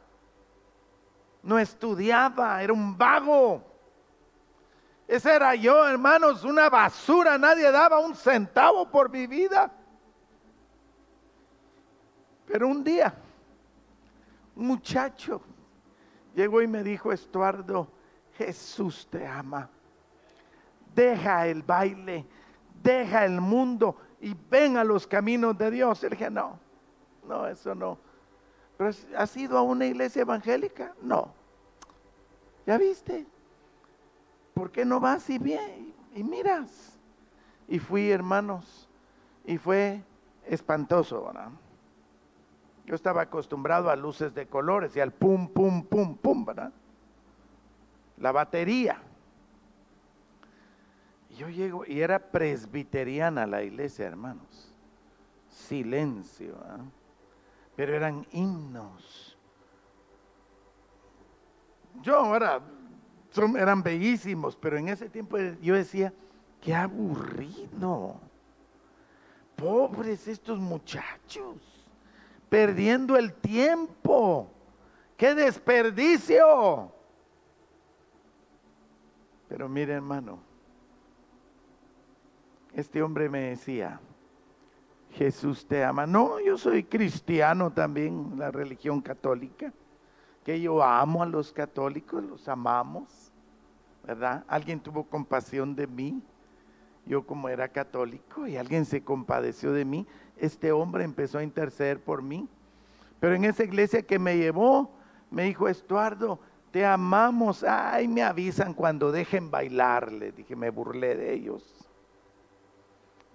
No 1.43 1.59
estudiaba, 1.59 2.63
era 2.63 2.73
un 2.73 2.97
vago. 2.97 3.72
Ese 5.13 5.31
era 5.31 5.53
yo, 5.53 5.87
hermanos, 5.87 6.43
una 6.43 6.71
basura. 6.71 7.37
Nadie 7.37 7.69
daba 7.71 7.99
un 7.99 8.15
centavo 8.15 8.89
por 8.89 9.11
mi 9.11 9.27
vida. 9.27 9.71
Pero 12.47 12.67
un 12.67 12.83
día, 12.83 13.13
un 14.55 14.65
muchacho 14.65 15.39
llegó 16.33 16.63
y 16.63 16.67
me 16.67 16.81
dijo, 16.81 17.11
Estuardo, 17.11 17.89
Jesús 18.39 19.07
te 19.07 19.27
ama. 19.27 19.69
Deja 20.95 21.45
el 21.45 21.61
baile, 21.61 22.25
deja 22.81 23.23
el 23.23 23.39
mundo 23.39 23.95
y 24.19 24.35
ven 24.49 24.77
a 24.77 24.83
los 24.83 25.05
caminos 25.05 25.55
de 25.55 25.69
Dios. 25.69 26.03
Y 26.03 26.09
dije, 26.09 26.31
no, 26.31 26.57
no, 27.27 27.45
eso 27.47 27.75
no. 27.75 27.99
Pero 28.77 28.89
¿has 29.15 29.37
ido 29.37 29.59
a 29.59 29.61
una 29.61 29.85
iglesia 29.85 30.23
evangélica? 30.23 30.95
No. 31.03 31.31
¿Ya 32.65 32.79
viste? 32.79 33.27
¿Por 34.53 34.71
qué 34.71 34.85
no 34.85 34.99
vas 34.99 35.29
y 35.29 35.37
bien 35.37 35.93
y 36.15 36.23
miras? 36.23 36.97
Y 37.67 37.79
fui, 37.79 38.11
hermanos, 38.11 38.89
y 39.45 39.57
fue 39.57 40.03
espantoso, 40.45 41.25
¿verdad? 41.25 41.49
Yo 42.85 42.95
estaba 42.95 43.21
acostumbrado 43.21 43.89
a 43.89 43.95
luces 43.95 44.33
de 44.33 44.47
colores 44.47 44.95
y 44.95 44.99
al 44.99 45.11
pum, 45.11 45.47
pum, 45.47 45.83
pum, 45.83 46.15
pum, 46.17 46.45
¿verdad? 46.45 46.71
La 48.17 48.31
batería. 48.31 49.01
Y 51.29 51.35
yo 51.35 51.49
llego, 51.49 51.85
y 51.85 52.01
era 52.01 52.19
presbiteriana 52.19 53.47
la 53.47 53.63
iglesia, 53.63 54.05
hermanos. 54.05 54.73
Silencio, 55.49 56.57
¿verdad? 56.59 56.85
Pero 57.75 57.95
eran 57.95 58.27
himnos. 58.31 59.37
Yo 62.01 62.19
ahora 63.41 63.61
eran 63.61 63.83
bellísimos, 63.83 64.55
pero 64.55 64.77
en 64.77 64.89
ese 64.89 65.09
tiempo 65.09 65.37
yo 65.61 65.75
decía, 65.75 66.13
qué 66.61 66.73
aburrido. 66.73 68.15
Pobres 69.55 70.27
estos 70.27 70.59
muchachos, 70.59 71.57
perdiendo 72.49 73.17
el 73.17 73.33
tiempo. 73.33 74.49
¡Qué 75.17 75.35
desperdicio! 75.35 76.91
Pero 79.47 79.69
mire 79.69 79.93
hermano, 79.93 80.39
este 82.73 83.01
hombre 83.03 83.29
me 83.29 83.41
decía, 83.41 83.99
Jesús 85.11 85.67
te 85.67 85.83
ama. 85.83 86.07
No, 86.07 86.39
yo 86.39 86.57
soy 86.57 86.83
cristiano 86.83 87.71
también, 87.71 88.33
la 88.37 88.49
religión 88.49 88.99
católica 89.01 89.71
que 90.43 90.59
yo 90.59 90.83
amo 90.83 91.23
a 91.23 91.25
los 91.25 91.53
católicos, 91.53 92.23
los 92.23 92.47
amamos, 92.47 93.22
¿verdad? 94.03 94.43
Alguien 94.47 94.79
tuvo 94.79 95.03
compasión 95.03 95.75
de 95.75 95.87
mí, 95.87 96.21
yo 97.05 97.25
como 97.25 97.49
era 97.49 97.67
católico, 97.67 98.47
y 98.47 98.57
alguien 98.57 98.85
se 98.85 99.03
compadeció 99.03 99.71
de 99.71 99.85
mí, 99.85 100.07
este 100.37 100.71
hombre 100.71 101.03
empezó 101.03 101.37
a 101.37 101.43
interceder 101.43 101.99
por 101.99 102.21
mí. 102.21 102.47
Pero 103.19 103.35
en 103.35 103.45
esa 103.45 103.63
iglesia 103.63 104.01
que 104.01 104.19
me 104.19 104.37
llevó, 104.37 104.91
me 105.31 105.43
dijo, 105.43 105.67
Estuardo, 105.67 106.39
te 106.71 106.85
amamos, 106.85 107.63
ay, 107.63 108.07
me 108.07 108.23
avisan 108.23 108.73
cuando 108.73 109.11
dejen 109.11 109.51
bailar, 109.51 110.11
le 110.11 110.31
dije, 110.31 110.55
me 110.55 110.69
burlé 110.69 111.15
de 111.15 111.33
ellos. 111.33 111.87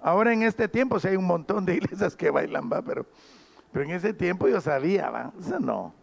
Ahora 0.02 0.32
en 0.32 0.42
este 0.42 0.68
tiempo, 0.68 1.00
si 1.00 1.08
hay 1.08 1.16
un 1.16 1.26
montón 1.26 1.64
de 1.64 1.74
iglesias 1.76 2.16
que 2.16 2.30
bailan, 2.30 2.70
va, 2.70 2.82
pero, 2.82 3.06
pero 3.72 3.84
en 3.84 3.92
ese 3.92 4.12
tiempo 4.12 4.48
yo 4.48 4.60
sabía, 4.60 5.10
va, 5.10 5.32
no. 5.60 5.94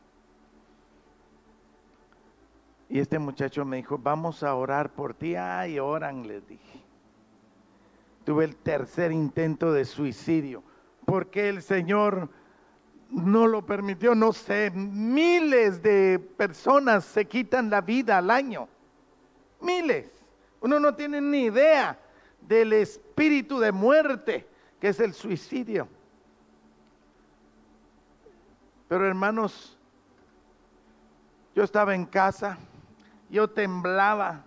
Y 2.90 3.00
este 3.00 3.18
muchacho 3.20 3.66
me 3.66 3.78
dijo, 3.78 3.98
vamos 3.98 4.44
a 4.44 4.54
orar 4.56 4.92
por 4.94 5.14
ti. 5.14 5.36
Ay, 5.36 5.80
oran, 5.80 6.28
les 6.28 6.48
dije. 6.48 6.84
Tuve 8.24 8.46
el 8.46 8.56
tercer 8.56 9.12
intento 9.12 9.72
de 9.72 9.86
suicidio. 9.86 10.64
porque 11.06 11.50
el 11.50 11.62
Señor 11.62 12.30
no 13.12 13.46
lo 13.48 13.64
permitió? 13.64 14.16
No 14.16 14.34
sé, 14.34 14.72
miles 14.72 15.84
de 15.84 16.18
personas 16.20 17.06
se 17.06 17.26
quitan 17.26 17.70
la 17.70 17.82
vida 17.82 18.18
al 18.18 18.32
año. 18.32 18.68
Miles. 19.62 20.12
Uno 20.62 20.80
no 20.80 20.96
tiene 20.96 21.22
ni 21.22 21.44
idea 21.44 22.00
del 22.42 22.74
espíritu 22.74 23.60
de 23.60 23.72
muerte 23.72 24.48
que 24.80 24.90
es 24.90 25.00
el 25.00 25.14
suicidio. 25.14 25.88
Pero 28.88 29.08
hermanos, 29.08 29.78
yo 31.56 31.64
estaba 31.64 31.96
en 31.96 32.06
casa 32.06 32.58
yo 33.30 33.50
temblaba 33.50 34.44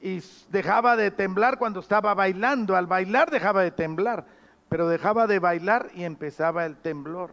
y 0.00 0.22
dejaba 0.50 0.96
de 0.96 1.10
temblar 1.10 1.58
cuando 1.58 1.80
estaba 1.80 2.14
bailando. 2.14 2.76
Al 2.76 2.86
bailar 2.86 3.30
dejaba 3.30 3.62
de 3.62 3.70
temblar, 3.70 4.26
pero 4.68 4.88
dejaba 4.88 5.26
de 5.26 5.38
bailar 5.38 5.90
y 5.94 6.04
empezaba 6.04 6.66
el 6.66 6.76
temblor, 6.76 7.30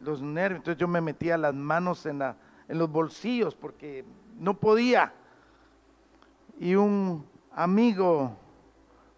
los 0.00 0.22
nervios. 0.22 0.60
Entonces 0.60 0.80
yo 0.80 0.88
me 0.88 1.00
metía 1.00 1.36
las 1.36 1.54
manos 1.54 2.06
en, 2.06 2.22
en 2.22 2.78
los 2.78 2.90
bolsillos 2.90 3.54
porque 3.54 4.04
no 4.38 4.54
podía. 4.54 5.12
Y 6.58 6.74
un 6.74 7.26
amigo, 7.52 8.36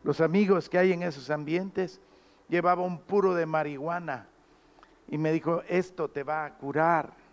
los 0.02 0.20
amigos 0.20 0.68
que 0.68 0.78
hay 0.78 0.92
en 0.92 1.02
esos 1.02 1.30
ambientes, 1.30 2.00
llevaba 2.48 2.82
un 2.82 2.98
puro 2.98 3.34
de 3.34 3.46
marihuana 3.46 4.26
y 5.09 5.18
me 5.18 5.32
dijo, 5.32 5.62
esto 5.68 6.09
te 6.09 6.22
va 6.24 6.44
a 6.44 6.54
curar 6.54 7.26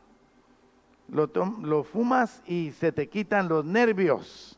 lo, 1.07 1.83
fumas 1.83 2.41
y 2.45 2.71
se 2.71 2.91
te 2.91 3.09
quitan 3.09 3.47
los 3.47 3.65
nervios. 3.65 4.57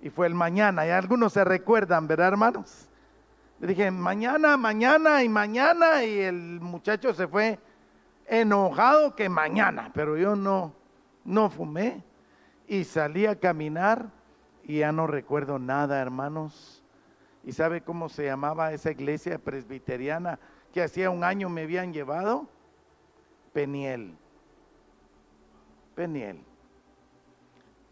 Y 0.00 0.10
fue 0.10 0.26
el 0.26 0.34
mañana, 0.34 0.86
y 0.86 0.90
algunos 0.90 1.32
se 1.32 1.44
recuerdan, 1.44 2.06
¿verdad, 2.06 2.28
hermanos? 2.28 2.88
Dije, 3.58 3.90
mañana, 3.90 4.56
mañana 4.56 5.22
y 5.22 5.28
mañana, 5.28 6.04
y 6.04 6.20
el 6.20 6.60
muchacho 6.60 7.14
se 7.14 7.26
fue 7.26 7.58
enojado 8.26 9.14
que 9.14 9.28
mañana, 9.28 9.90
pero 9.94 10.16
yo 10.16 10.36
no, 10.36 10.74
no 11.24 11.48
fumé 11.48 12.04
y 12.68 12.84
salí 12.84 13.26
a 13.26 13.38
caminar 13.38 14.10
y 14.64 14.78
ya 14.78 14.92
no 14.92 15.06
recuerdo 15.06 15.58
nada, 15.58 16.00
hermanos. 16.00 16.82
¿Y 17.44 17.52
sabe 17.52 17.80
cómo 17.80 18.08
se 18.08 18.24
llamaba 18.24 18.72
esa 18.72 18.90
iglesia 18.90 19.38
presbiteriana 19.38 20.38
que 20.72 20.82
hacía 20.82 21.10
un 21.10 21.22
año 21.22 21.48
me 21.48 21.62
habían 21.62 21.92
llevado? 21.92 22.48
Peniel. 23.52 24.16
Peniel. 25.96 26.38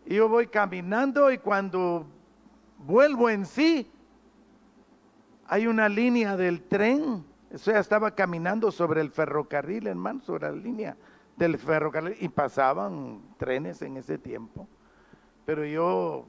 Y 0.06 0.16
yo 0.16 0.28
voy 0.28 0.46
caminando 0.46 1.32
y 1.32 1.38
cuando 1.38 2.06
vuelvo 2.78 3.30
en 3.30 3.46
sí, 3.46 3.90
hay 5.46 5.66
una 5.66 5.88
línea 5.88 6.36
del 6.36 6.62
tren, 6.62 7.24
Eso 7.50 7.70
ya 7.70 7.78
estaba 7.78 8.10
caminando 8.10 8.72
sobre 8.72 9.00
el 9.00 9.10
ferrocarril, 9.10 9.86
hermano, 9.86 10.20
sobre 10.20 10.50
la 10.50 10.56
línea 10.56 10.96
del 11.36 11.56
ferrocarril 11.58 12.16
y 12.20 12.28
pasaban 12.28 13.22
trenes 13.38 13.80
en 13.82 13.96
ese 13.96 14.18
tiempo. 14.18 14.66
Pero 15.46 15.64
yo 15.64 16.26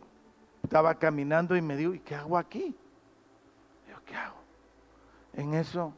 estaba 0.63 0.95
caminando 0.95 1.55
y 1.55 1.61
me 1.61 1.76
digo, 1.78 1.93
¿y 1.93 1.99
qué 1.99 2.15
hago 2.15 2.38
aquí? 2.38 2.76
Yo, 3.89 3.97
¿qué 4.05 4.15
hago? 4.15 4.38
En 5.34 5.53
eso, 5.55 5.93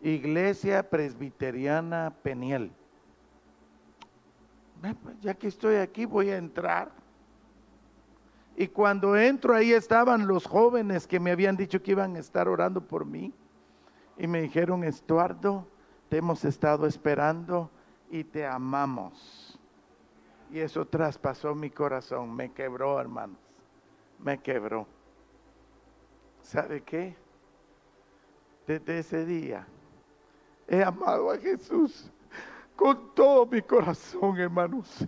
Iglesia 0.00 0.88
Presbiteriana 0.88 2.14
Peniel. 2.22 2.72
Pues, 4.92 5.18
ya 5.20 5.34
que 5.34 5.46
estoy 5.46 5.76
aquí, 5.76 6.04
voy 6.04 6.30
a 6.30 6.36
entrar. 6.36 6.90
Y 8.56 8.68
cuando 8.68 9.16
entro, 9.16 9.54
ahí 9.54 9.72
estaban 9.72 10.26
los 10.26 10.46
jóvenes 10.46 11.06
que 11.06 11.18
me 11.18 11.30
habían 11.30 11.56
dicho 11.56 11.82
que 11.82 11.92
iban 11.92 12.16
a 12.16 12.18
estar 12.18 12.48
orando 12.48 12.80
por 12.80 13.04
mí. 13.04 13.32
Y 14.18 14.26
me 14.26 14.42
dijeron, 14.42 14.84
Estuardo, 14.84 15.66
te 16.08 16.18
hemos 16.18 16.44
estado 16.44 16.86
esperando 16.86 17.70
y 18.10 18.24
te 18.24 18.46
amamos. 18.46 19.58
Y 20.52 20.60
eso 20.60 20.86
traspasó 20.86 21.54
mi 21.54 21.70
corazón, 21.70 22.34
me 22.34 22.52
quebró, 22.52 23.00
hermanos, 23.00 23.38
me 24.20 24.38
quebró. 24.38 24.86
¿Sabe 26.42 26.82
qué? 26.82 27.16
Desde 28.66 28.98
ese 28.98 29.24
día 29.24 29.66
he 30.68 30.82
amado 30.82 31.30
a 31.30 31.38
Jesús 31.38 32.10
con 32.76 33.14
todo 33.14 33.46
mi 33.46 33.62
corazón, 33.62 34.38
hermanos. 34.38 35.06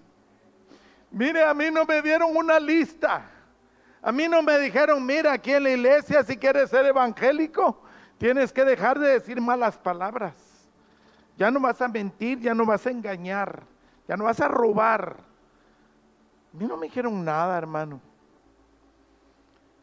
Mire, 1.11 1.45
a 1.45 1.55
mí 1.55 1.71
no 1.71 1.85
me 1.85 2.03
dieron 2.03 2.37
una 2.37 2.59
lista. 2.61 3.31
A 4.03 4.13
mí 4.13 4.29
no 4.29 4.43
me 4.43 4.59
dijeron, 4.59 5.05
mira, 5.05 5.33
aquí 5.33 5.53
en 5.53 5.65
la 5.65 5.71
iglesia, 5.71 6.23
si 6.23 6.37
quieres 6.37 6.71
ser 6.71 6.87
evangélico, 6.87 7.83
tienes 8.19 8.53
que 8.53 8.65
dejar 8.65 8.99
de 8.99 9.09
decir 9.09 9.41
malas 9.41 9.77
palabras. 9.79 10.35
Ya 11.37 11.51
no 11.51 11.61
vas 11.61 11.81
a 11.83 11.89
mentir, 11.89 12.39
ya 12.41 12.55
no 12.55 12.65
vas 12.65 12.87
a 12.87 12.91
engañar, 12.91 13.63
ya 14.07 14.17
no 14.17 14.25
vas 14.25 14.41
a 14.41 14.49
robar. 14.49 15.17
A 16.55 16.57
mí 16.57 16.67
no 16.67 16.77
me 16.77 16.87
dijeron 16.87 17.25
nada, 17.25 17.59
hermano. 17.59 18.01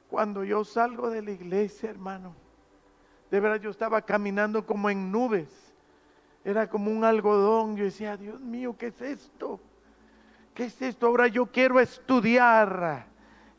Cuando 0.10 0.44
yo 0.44 0.64
salgo 0.64 1.10
de 1.10 1.22
la 1.22 1.32
iglesia, 1.32 1.90
hermano, 1.90 2.36
de 3.30 3.40
verdad 3.40 3.60
yo 3.60 3.72
estaba 3.72 4.02
caminando 4.02 4.66
como 4.66 4.90
en 4.90 5.12
nubes 5.12 5.63
era 6.46 6.70
como 6.70 6.92
un 6.92 7.04
algodón. 7.04 7.76
Yo 7.76 7.86
decía, 7.86 8.18
Dios 8.18 8.40
mío, 8.40 8.76
¿qué 8.78 8.88
es 8.88 9.02
esto? 9.02 9.60
¿Qué 10.54 10.66
es 10.66 10.82
esto? 10.82 11.08
Ahora 11.08 11.28
yo 11.28 11.46
quiero 11.46 11.80
estudiar. 11.80 13.08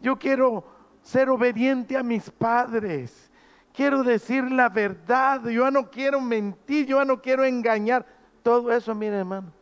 Yo 0.01 0.19
quiero 0.19 0.65
ser 1.03 1.29
obediente 1.31 1.97
a 1.97 2.03
mis 2.03 2.31
padres. 2.31 3.31
Quiero 3.73 4.03
decir 4.03 4.51
la 4.51 4.69
verdad. 4.69 5.45
Yo 5.49 5.71
no 5.71 5.91
quiero 5.91 6.21
mentir. 6.21 6.87
Yo 6.87 7.05
no 7.05 7.21
quiero 7.21 7.45
engañar. 7.45 8.07
Todo 8.43 8.71
eso, 8.71 8.95
mire 8.95 9.19
hermano. 9.19 9.53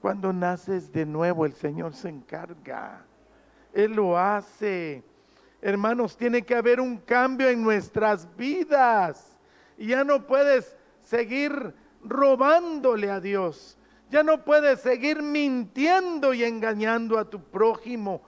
Cuando 0.00 0.32
naces 0.32 0.90
de 0.90 1.04
nuevo, 1.04 1.44
el 1.44 1.52
Señor 1.52 1.94
se 1.94 2.08
encarga. 2.08 3.04
Él 3.72 3.92
lo 3.92 4.18
hace. 4.18 5.04
Hermanos, 5.60 6.16
tiene 6.16 6.42
que 6.42 6.54
haber 6.54 6.80
un 6.80 6.96
cambio 6.96 7.48
en 7.50 7.62
nuestras 7.62 8.26
vidas. 8.34 9.38
Y 9.76 9.88
ya 9.88 10.02
no 10.04 10.26
puedes 10.26 10.74
seguir 11.02 11.74
robándole 12.02 13.10
a 13.10 13.20
Dios. 13.20 13.76
Ya 14.10 14.22
no 14.22 14.44
puedes 14.44 14.80
seguir 14.80 15.22
mintiendo 15.22 16.34
y 16.34 16.44
engañando 16.44 17.18
a 17.18 17.28
tu 17.28 17.42
prójimo. 17.42 18.22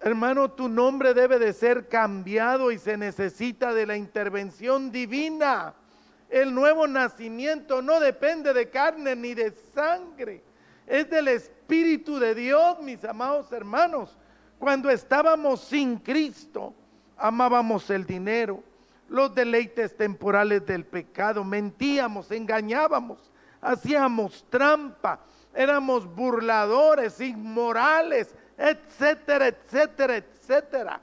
Hermano, 0.00 0.50
tu 0.50 0.68
nombre 0.68 1.14
debe 1.14 1.38
de 1.38 1.52
ser 1.52 1.88
cambiado 1.88 2.70
y 2.70 2.78
se 2.78 2.96
necesita 2.96 3.72
de 3.72 3.86
la 3.86 3.96
intervención 3.96 4.90
divina. 4.90 5.74
El 6.28 6.54
nuevo 6.54 6.86
nacimiento 6.86 7.80
no 7.80 8.00
depende 8.00 8.52
de 8.52 8.68
carne 8.68 9.14
ni 9.14 9.34
de 9.34 9.52
sangre. 9.74 10.42
Es 10.86 11.08
del 11.08 11.28
Espíritu 11.28 12.18
de 12.18 12.34
Dios, 12.34 12.80
mis 12.82 13.04
amados 13.04 13.50
hermanos. 13.52 14.16
Cuando 14.58 14.90
estábamos 14.90 15.60
sin 15.60 15.96
Cristo, 15.98 16.74
amábamos 17.16 17.88
el 17.90 18.04
dinero, 18.04 18.62
los 19.14 19.34
deleites 19.34 19.96
temporales 19.96 20.66
del 20.66 20.84
pecado, 20.84 21.44
mentíamos, 21.44 22.30
engañábamos, 22.32 23.30
hacíamos 23.60 24.44
trampa, 24.50 25.20
éramos 25.54 26.04
burladores, 26.04 27.20
inmorales, 27.20 28.34
etcétera, 28.58 29.46
etcétera, 29.46 30.16
etcétera. 30.16 31.00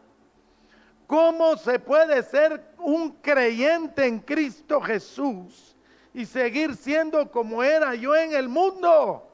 ¿Cómo 1.08 1.56
se 1.56 1.80
puede 1.80 2.22
ser 2.24 2.74
un 2.80 3.12
creyente 3.22 4.06
en 4.06 4.20
Cristo 4.20 4.82
Jesús 4.82 5.76
y 6.14 6.26
seguir 6.26 6.76
siendo 6.76 7.32
como 7.32 7.64
era 7.64 7.96
yo 7.96 8.14
en 8.14 8.34
el 8.34 8.50
mundo? 8.50 9.26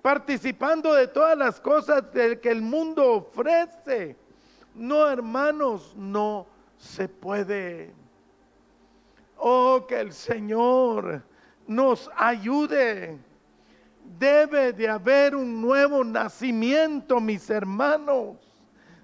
Participando 0.00 0.94
de 0.94 1.08
todas 1.08 1.36
las 1.36 1.60
cosas 1.60 2.02
que 2.12 2.50
el 2.50 2.62
mundo 2.62 3.12
ofrece. 3.12 4.16
No, 4.74 5.06
hermanos, 5.10 5.94
no 5.96 6.46
se 6.78 7.08
puede. 7.08 8.05
Oh, 9.48 9.86
que 9.86 10.00
el 10.00 10.12
Señor 10.12 11.22
nos 11.68 12.10
ayude. 12.16 13.16
Debe 14.18 14.72
de 14.72 14.88
haber 14.88 15.36
un 15.36 15.60
nuevo 15.60 16.02
nacimiento, 16.02 17.20
mis 17.20 17.48
hermanos. 17.48 18.38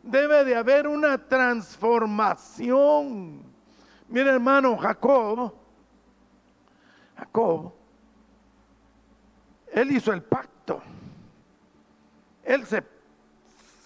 Debe 0.03 0.45
de 0.45 0.57
haber 0.57 0.89
una 0.89 1.17
transformación. 1.17 3.45
Mira, 4.09 4.33
hermano, 4.33 4.77
Jacob, 4.77 5.55
Jacob, 7.17 7.73
él 9.71 9.93
hizo 9.93 10.13
el 10.13 10.23
pacto. 10.23 10.83
Él 12.43 12.67
se, 12.67 12.83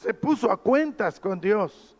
se 0.00 0.14
puso 0.14 0.50
a 0.50 0.56
cuentas 0.56 1.20
con 1.20 1.38
Dios 1.38 1.96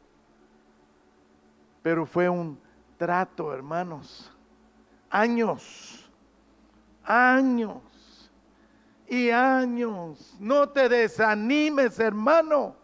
pero 1.87 2.05
fue 2.05 2.29
un 2.29 2.59
trato, 2.99 3.55
hermanos. 3.55 4.36
Años, 5.11 6.11
años. 7.05 7.83
Y 9.09 9.31
años. 9.31 10.37
No 10.41 10.69
te 10.69 10.89
desanimes, 10.89 11.99
hermano. 12.01 12.75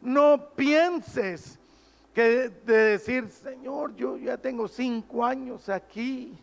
No 0.00 0.50
pienses 0.54 1.58
que 2.14 2.48
de 2.48 2.76
decir, 2.76 3.28
Señor, 3.28 3.94
yo 3.94 4.16
ya 4.16 4.36
tengo 4.36 4.66
cinco 4.66 5.24
años 5.24 5.68
aquí 5.68 6.38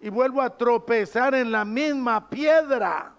y 0.00 0.08
vuelvo 0.08 0.40
a 0.40 0.56
tropezar 0.56 1.34
en 1.34 1.52
la 1.52 1.64
misma 1.64 2.28
piedra. 2.30 3.12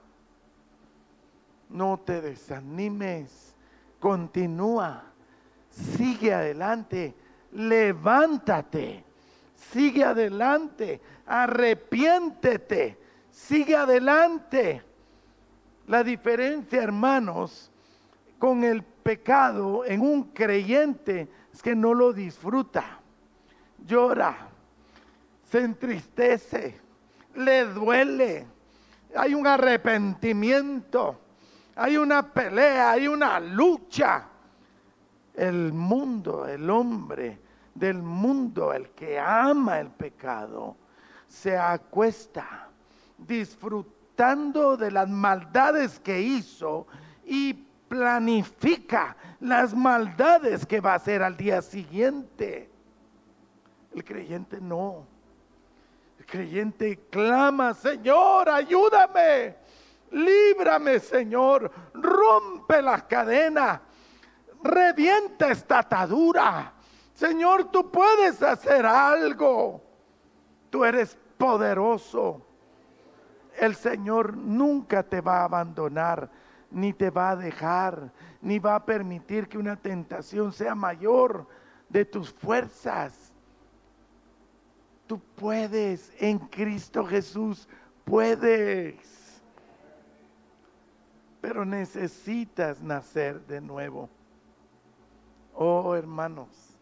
No 1.70 2.00
te 2.00 2.22
desanimes, 2.22 3.56
continúa, 4.00 5.04
sigue 5.70 6.34
adelante. 6.34 7.16
Levántate, 7.54 9.04
sigue 9.56 10.04
adelante, 10.04 11.02
arrepiéntete, 11.26 12.98
sigue 13.30 13.76
adelante. 13.76 14.82
La 15.88 16.04
diferencia, 16.04 16.82
hermanos, 16.82 17.72
con 18.38 18.64
el 18.64 18.84
pecado 18.84 19.86
en 19.86 20.02
un 20.02 20.24
creyente 20.32 21.28
es 21.54 21.62
que 21.62 21.76
no 21.76 21.94
lo 21.94 22.14
disfruta, 22.14 23.00
llora, 23.86 24.48
se 25.44 25.60
entristece, 25.60 26.80
le 27.36 27.66
duele, 27.66 28.48
hay 29.16 29.34
un 29.34 29.46
arrepentimiento, 29.46 31.20
hay 31.76 31.98
una 31.98 32.32
pelea, 32.32 32.92
hay 32.92 33.08
una 33.08 33.40
lucha. 33.40 34.28
El 35.34 35.72
mundo, 35.72 36.46
el 36.46 36.70
hombre 36.70 37.40
del 37.74 38.02
mundo, 38.02 38.74
el 38.74 38.90
que 38.90 39.18
ama 39.20 39.80
el 39.80 39.90
pecado, 39.90 40.76
se 41.32 41.58
acuesta 41.58 42.68
disfrutando 43.18 44.76
de 44.76 44.92
las 44.92 45.08
maldades 45.08 46.00
que 46.00 46.22
hizo 46.22 46.86
y 47.26 47.54
planifica 47.54 49.16
las 49.40 49.74
maldades 49.74 50.66
que 50.66 50.82
va 50.82 50.94
a 50.94 50.96
hacer 50.96 51.24
al 51.24 51.38
día 51.38 51.62
siguiente. 51.62 52.70
El 53.96 54.04
creyente 54.04 54.60
no. 54.60 55.06
El 56.20 56.26
creyente 56.26 57.00
clama, 57.10 57.74
Señor, 57.74 58.50
ayúdame, 58.50 59.56
líbrame, 60.12 61.00
Señor, 61.00 61.72
rompe 61.94 62.82
las 62.82 63.04
cadenas 63.04 63.80
revienta 64.64 65.52
esta 65.52 65.80
atadura. 65.80 66.74
Señor, 67.14 67.72
tú 67.72 67.92
puedes 67.92 68.42
hacer 68.42 68.86
algo. 68.86 69.82
Tú 70.70 70.86
eres 70.86 71.18
poderoso. 71.42 72.40
El 73.58 73.76
Señor 73.76 74.38
nunca 74.38 75.02
te 75.02 75.22
va 75.22 75.40
a 75.40 75.46
abandonar, 75.46 76.30
ni 76.70 76.94
te 76.94 77.10
va 77.10 77.32
a 77.32 77.36
dejar, 77.36 78.12
ni 78.42 78.60
va 78.60 78.76
a 78.76 78.86
permitir 78.86 79.48
que 79.48 79.58
una 79.58 79.76
tentación 79.76 80.54
sea 80.54 80.76
mayor 80.76 81.48
de 81.90 82.06
tus 82.06 82.32
fuerzas. 82.32 83.34
tú 85.08 85.20
puedes, 85.36 86.14
en 86.20 86.38
Cristo 86.38 87.06
Jesús 87.06 87.68
puedes. 88.06 89.42
Pero 91.42 91.66
necesitas 91.66 92.82
nacer 92.82 93.42
de 93.48 93.60
nuevo. 93.60 94.10
Oh 95.56 95.96
hermanos, 95.96 96.78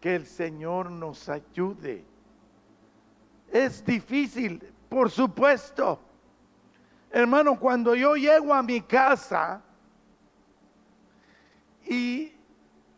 que 0.00 0.14
el 0.14 0.26
Señor 0.26 0.90
nos 0.90 1.28
ayude. 1.28 2.09
Es 3.50 3.84
difícil, 3.84 4.62
por 4.88 5.10
supuesto. 5.10 5.98
Hermano, 7.10 7.58
cuando 7.58 7.94
yo 7.94 8.14
llego 8.14 8.54
a 8.54 8.62
mi 8.62 8.80
casa 8.80 9.60
y 11.84 12.32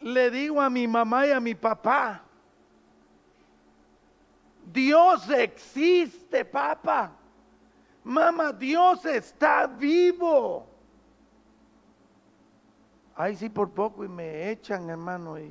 le 0.01 0.31
digo 0.31 0.61
a 0.61 0.69
mi 0.69 0.87
mamá 0.87 1.27
y 1.27 1.31
a 1.31 1.41
mi 1.41 1.55
papá, 1.55 2.23
Dios 4.71 5.29
existe, 5.31 6.45
papá. 6.45 7.13
Mamá, 8.05 8.53
Dios 8.53 9.05
está 9.07 9.67
vivo. 9.67 10.67
Ay, 13.15 13.37
sí, 13.37 13.49
por 13.49 13.71
poco 13.71 14.05
y 14.05 14.09
me 14.09 14.51
echan, 14.51 14.91
hermano. 14.91 15.39
Y, 15.39 15.51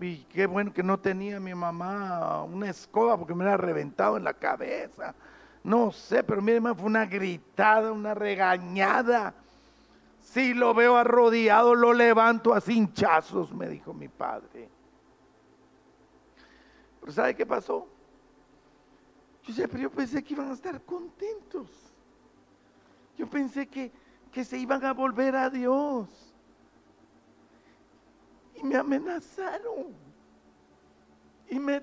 y 0.00 0.24
qué 0.30 0.46
bueno 0.46 0.72
que 0.72 0.82
no 0.82 0.98
tenía 0.98 1.38
mi 1.40 1.54
mamá 1.54 2.42
una 2.44 2.70
escoba 2.70 3.18
porque 3.18 3.34
me 3.34 3.44
la 3.44 3.56
reventado 3.56 4.16
en 4.16 4.24
la 4.24 4.34
cabeza. 4.34 5.14
No 5.62 5.92
sé, 5.92 6.22
pero 6.22 6.40
mi 6.40 6.52
fue 6.74 6.86
una 6.86 7.04
gritada, 7.04 7.92
una 7.92 8.14
regañada. 8.14 9.34
Si 10.22 10.54
lo 10.54 10.72
veo 10.72 10.96
arrodillado, 10.96 11.74
lo 11.74 11.92
levanto 11.92 12.54
a 12.54 12.60
cinchazos, 12.60 13.52
me 13.52 13.68
dijo 13.68 13.92
mi 13.92 14.08
padre. 14.08 14.68
Pero 17.00 17.12
¿sabe 17.12 17.34
qué 17.34 17.44
pasó? 17.44 17.86
Yo, 19.44 19.68
pero 19.68 19.82
yo 19.82 19.90
pensé 19.90 20.22
que 20.22 20.34
iban 20.34 20.50
a 20.50 20.54
estar 20.54 20.80
contentos. 20.82 21.68
Yo 23.18 23.28
pensé 23.28 23.66
que, 23.66 23.90
que 24.32 24.44
se 24.44 24.56
iban 24.56 24.84
a 24.84 24.92
volver 24.92 25.36
a 25.36 25.50
Dios. 25.50 26.29
Y 28.60 28.66
me 28.66 28.76
amenazaron. 28.76 29.94
Y 31.48 31.58
me, 31.58 31.82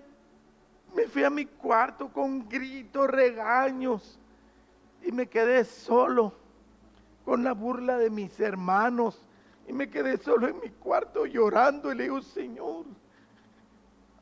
me 0.95 1.07
fui 1.07 1.23
a 1.23 1.29
mi 1.29 1.45
cuarto 1.45 2.11
con 2.11 2.47
gritos, 2.47 3.07
regaños. 3.09 4.19
Y 5.03 5.11
me 5.11 5.27
quedé 5.27 5.63
solo 5.65 6.33
con 7.25 7.43
la 7.43 7.53
burla 7.53 7.97
de 7.97 8.09
mis 8.09 8.39
hermanos. 8.39 9.21
Y 9.67 9.73
me 9.73 9.89
quedé 9.89 10.17
solo 10.17 10.47
en 10.47 10.59
mi 10.59 10.69
cuarto 10.69 11.25
llorando 11.25 11.91
y 11.91 11.95
le 11.95 12.03
digo, 12.03 12.21
Señor, 12.21 12.85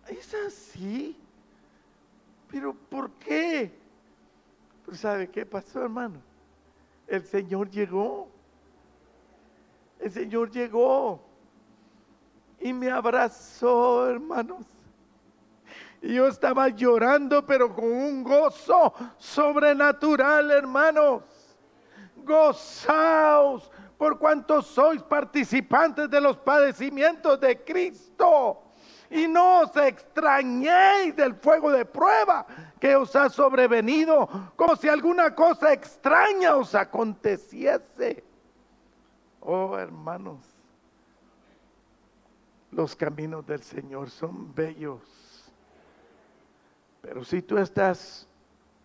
es 0.07 0.33
así. 0.33 1.17
Pero 2.49 2.73
¿por 2.73 3.11
qué? 3.11 3.71
Pero 4.85 4.97
¿sabe 4.97 5.29
qué 5.29 5.45
pasó, 5.45 5.83
hermano? 5.83 6.19
El 7.07 7.23
Señor 7.25 7.69
llegó. 7.69 8.29
El 9.99 10.11
Señor 10.11 10.51
llegó 10.51 11.24
y 12.65 12.73
me 12.73 12.89
abrazó, 12.89 14.09
hermanos. 14.09 14.65
Y 16.01 16.15
yo 16.15 16.25
estaba 16.25 16.67
llorando, 16.69 17.45
pero 17.45 17.71
con 17.75 17.85
un 17.85 18.23
gozo 18.23 18.91
sobrenatural, 19.19 20.49
hermanos. 20.49 21.21
Gozaos 22.15 23.69
por 23.99 24.17
cuanto 24.17 24.63
sois 24.63 25.03
participantes 25.03 26.09
de 26.09 26.19
los 26.19 26.37
padecimientos 26.37 27.39
de 27.39 27.63
Cristo 27.63 28.63
y 29.11 29.27
no 29.27 29.59
os 29.59 29.77
extrañéis 29.77 31.15
del 31.15 31.35
fuego 31.35 31.71
de 31.71 31.85
prueba 31.85 32.47
que 32.79 32.95
os 32.95 33.15
ha 33.15 33.29
sobrevenido, 33.29 34.27
como 34.55 34.75
si 34.75 34.89
alguna 34.89 35.35
cosa 35.35 35.71
extraña 35.71 36.55
os 36.55 36.73
aconteciese. 36.73 38.23
Oh 39.39 39.77
hermanos, 39.77 40.54
los 42.75 42.95
caminos 42.95 43.47
del 43.47 43.63
Señor 43.63 44.09
son 44.09 44.53
bellos. 44.53 45.01
Pero 47.01 47.23
si 47.23 47.41
tú 47.41 47.57
estás 47.57 48.27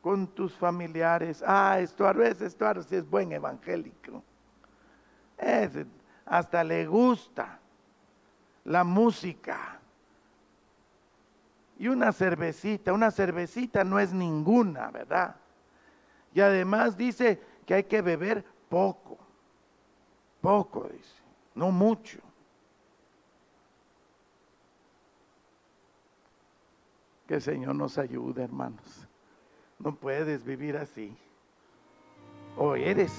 con 0.01 0.28
tus 0.28 0.55
familiares, 0.55 1.43
ah, 1.45 1.74
veces, 2.14 2.43
esto 2.43 2.66
a 2.66 2.72
veces 2.72 2.93
es 2.93 3.11
buen 3.11 3.32
evangélico. 3.32 4.22
hasta 6.24 6.62
le 6.62 6.86
gusta 6.86 7.59
la 8.64 8.84
música 8.84 9.80
y 11.76 11.88
una 11.88 12.12
cervecita. 12.12 12.93
Una 12.93 13.11
cervecita 13.11 13.82
no 13.82 13.99
es 13.99 14.12
ninguna, 14.12 14.91
¿verdad? 14.91 15.34
Y 16.32 16.41
además 16.41 16.97
dice 16.97 17.43
que 17.66 17.74
hay 17.74 17.84
que 17.84 18.03
beber 18.03 18.45
poco. 18.68 19.18
Poco, 20.41 20.88
dice, 20.93 21.22
no 21.55 21.72
mucho. 21.72 22.30
Que 27.31 27.37
el 27.37 27.43
Señor 27.43 27.76
nos 27.76 27.97
ayude, 27.97 28.43
hermanos. 28.43 29.07
No 29.78 29.95
puedes 29.95 30.45
vivir 30.45 30.76
así. 30.76 31.16
O 32.57 32.74
eres 32.74 33.12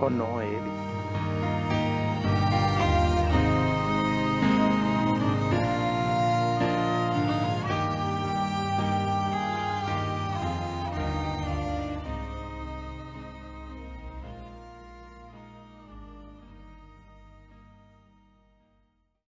o 0.00 0.10
no 0.10 0.40
eres. 0.40 1.23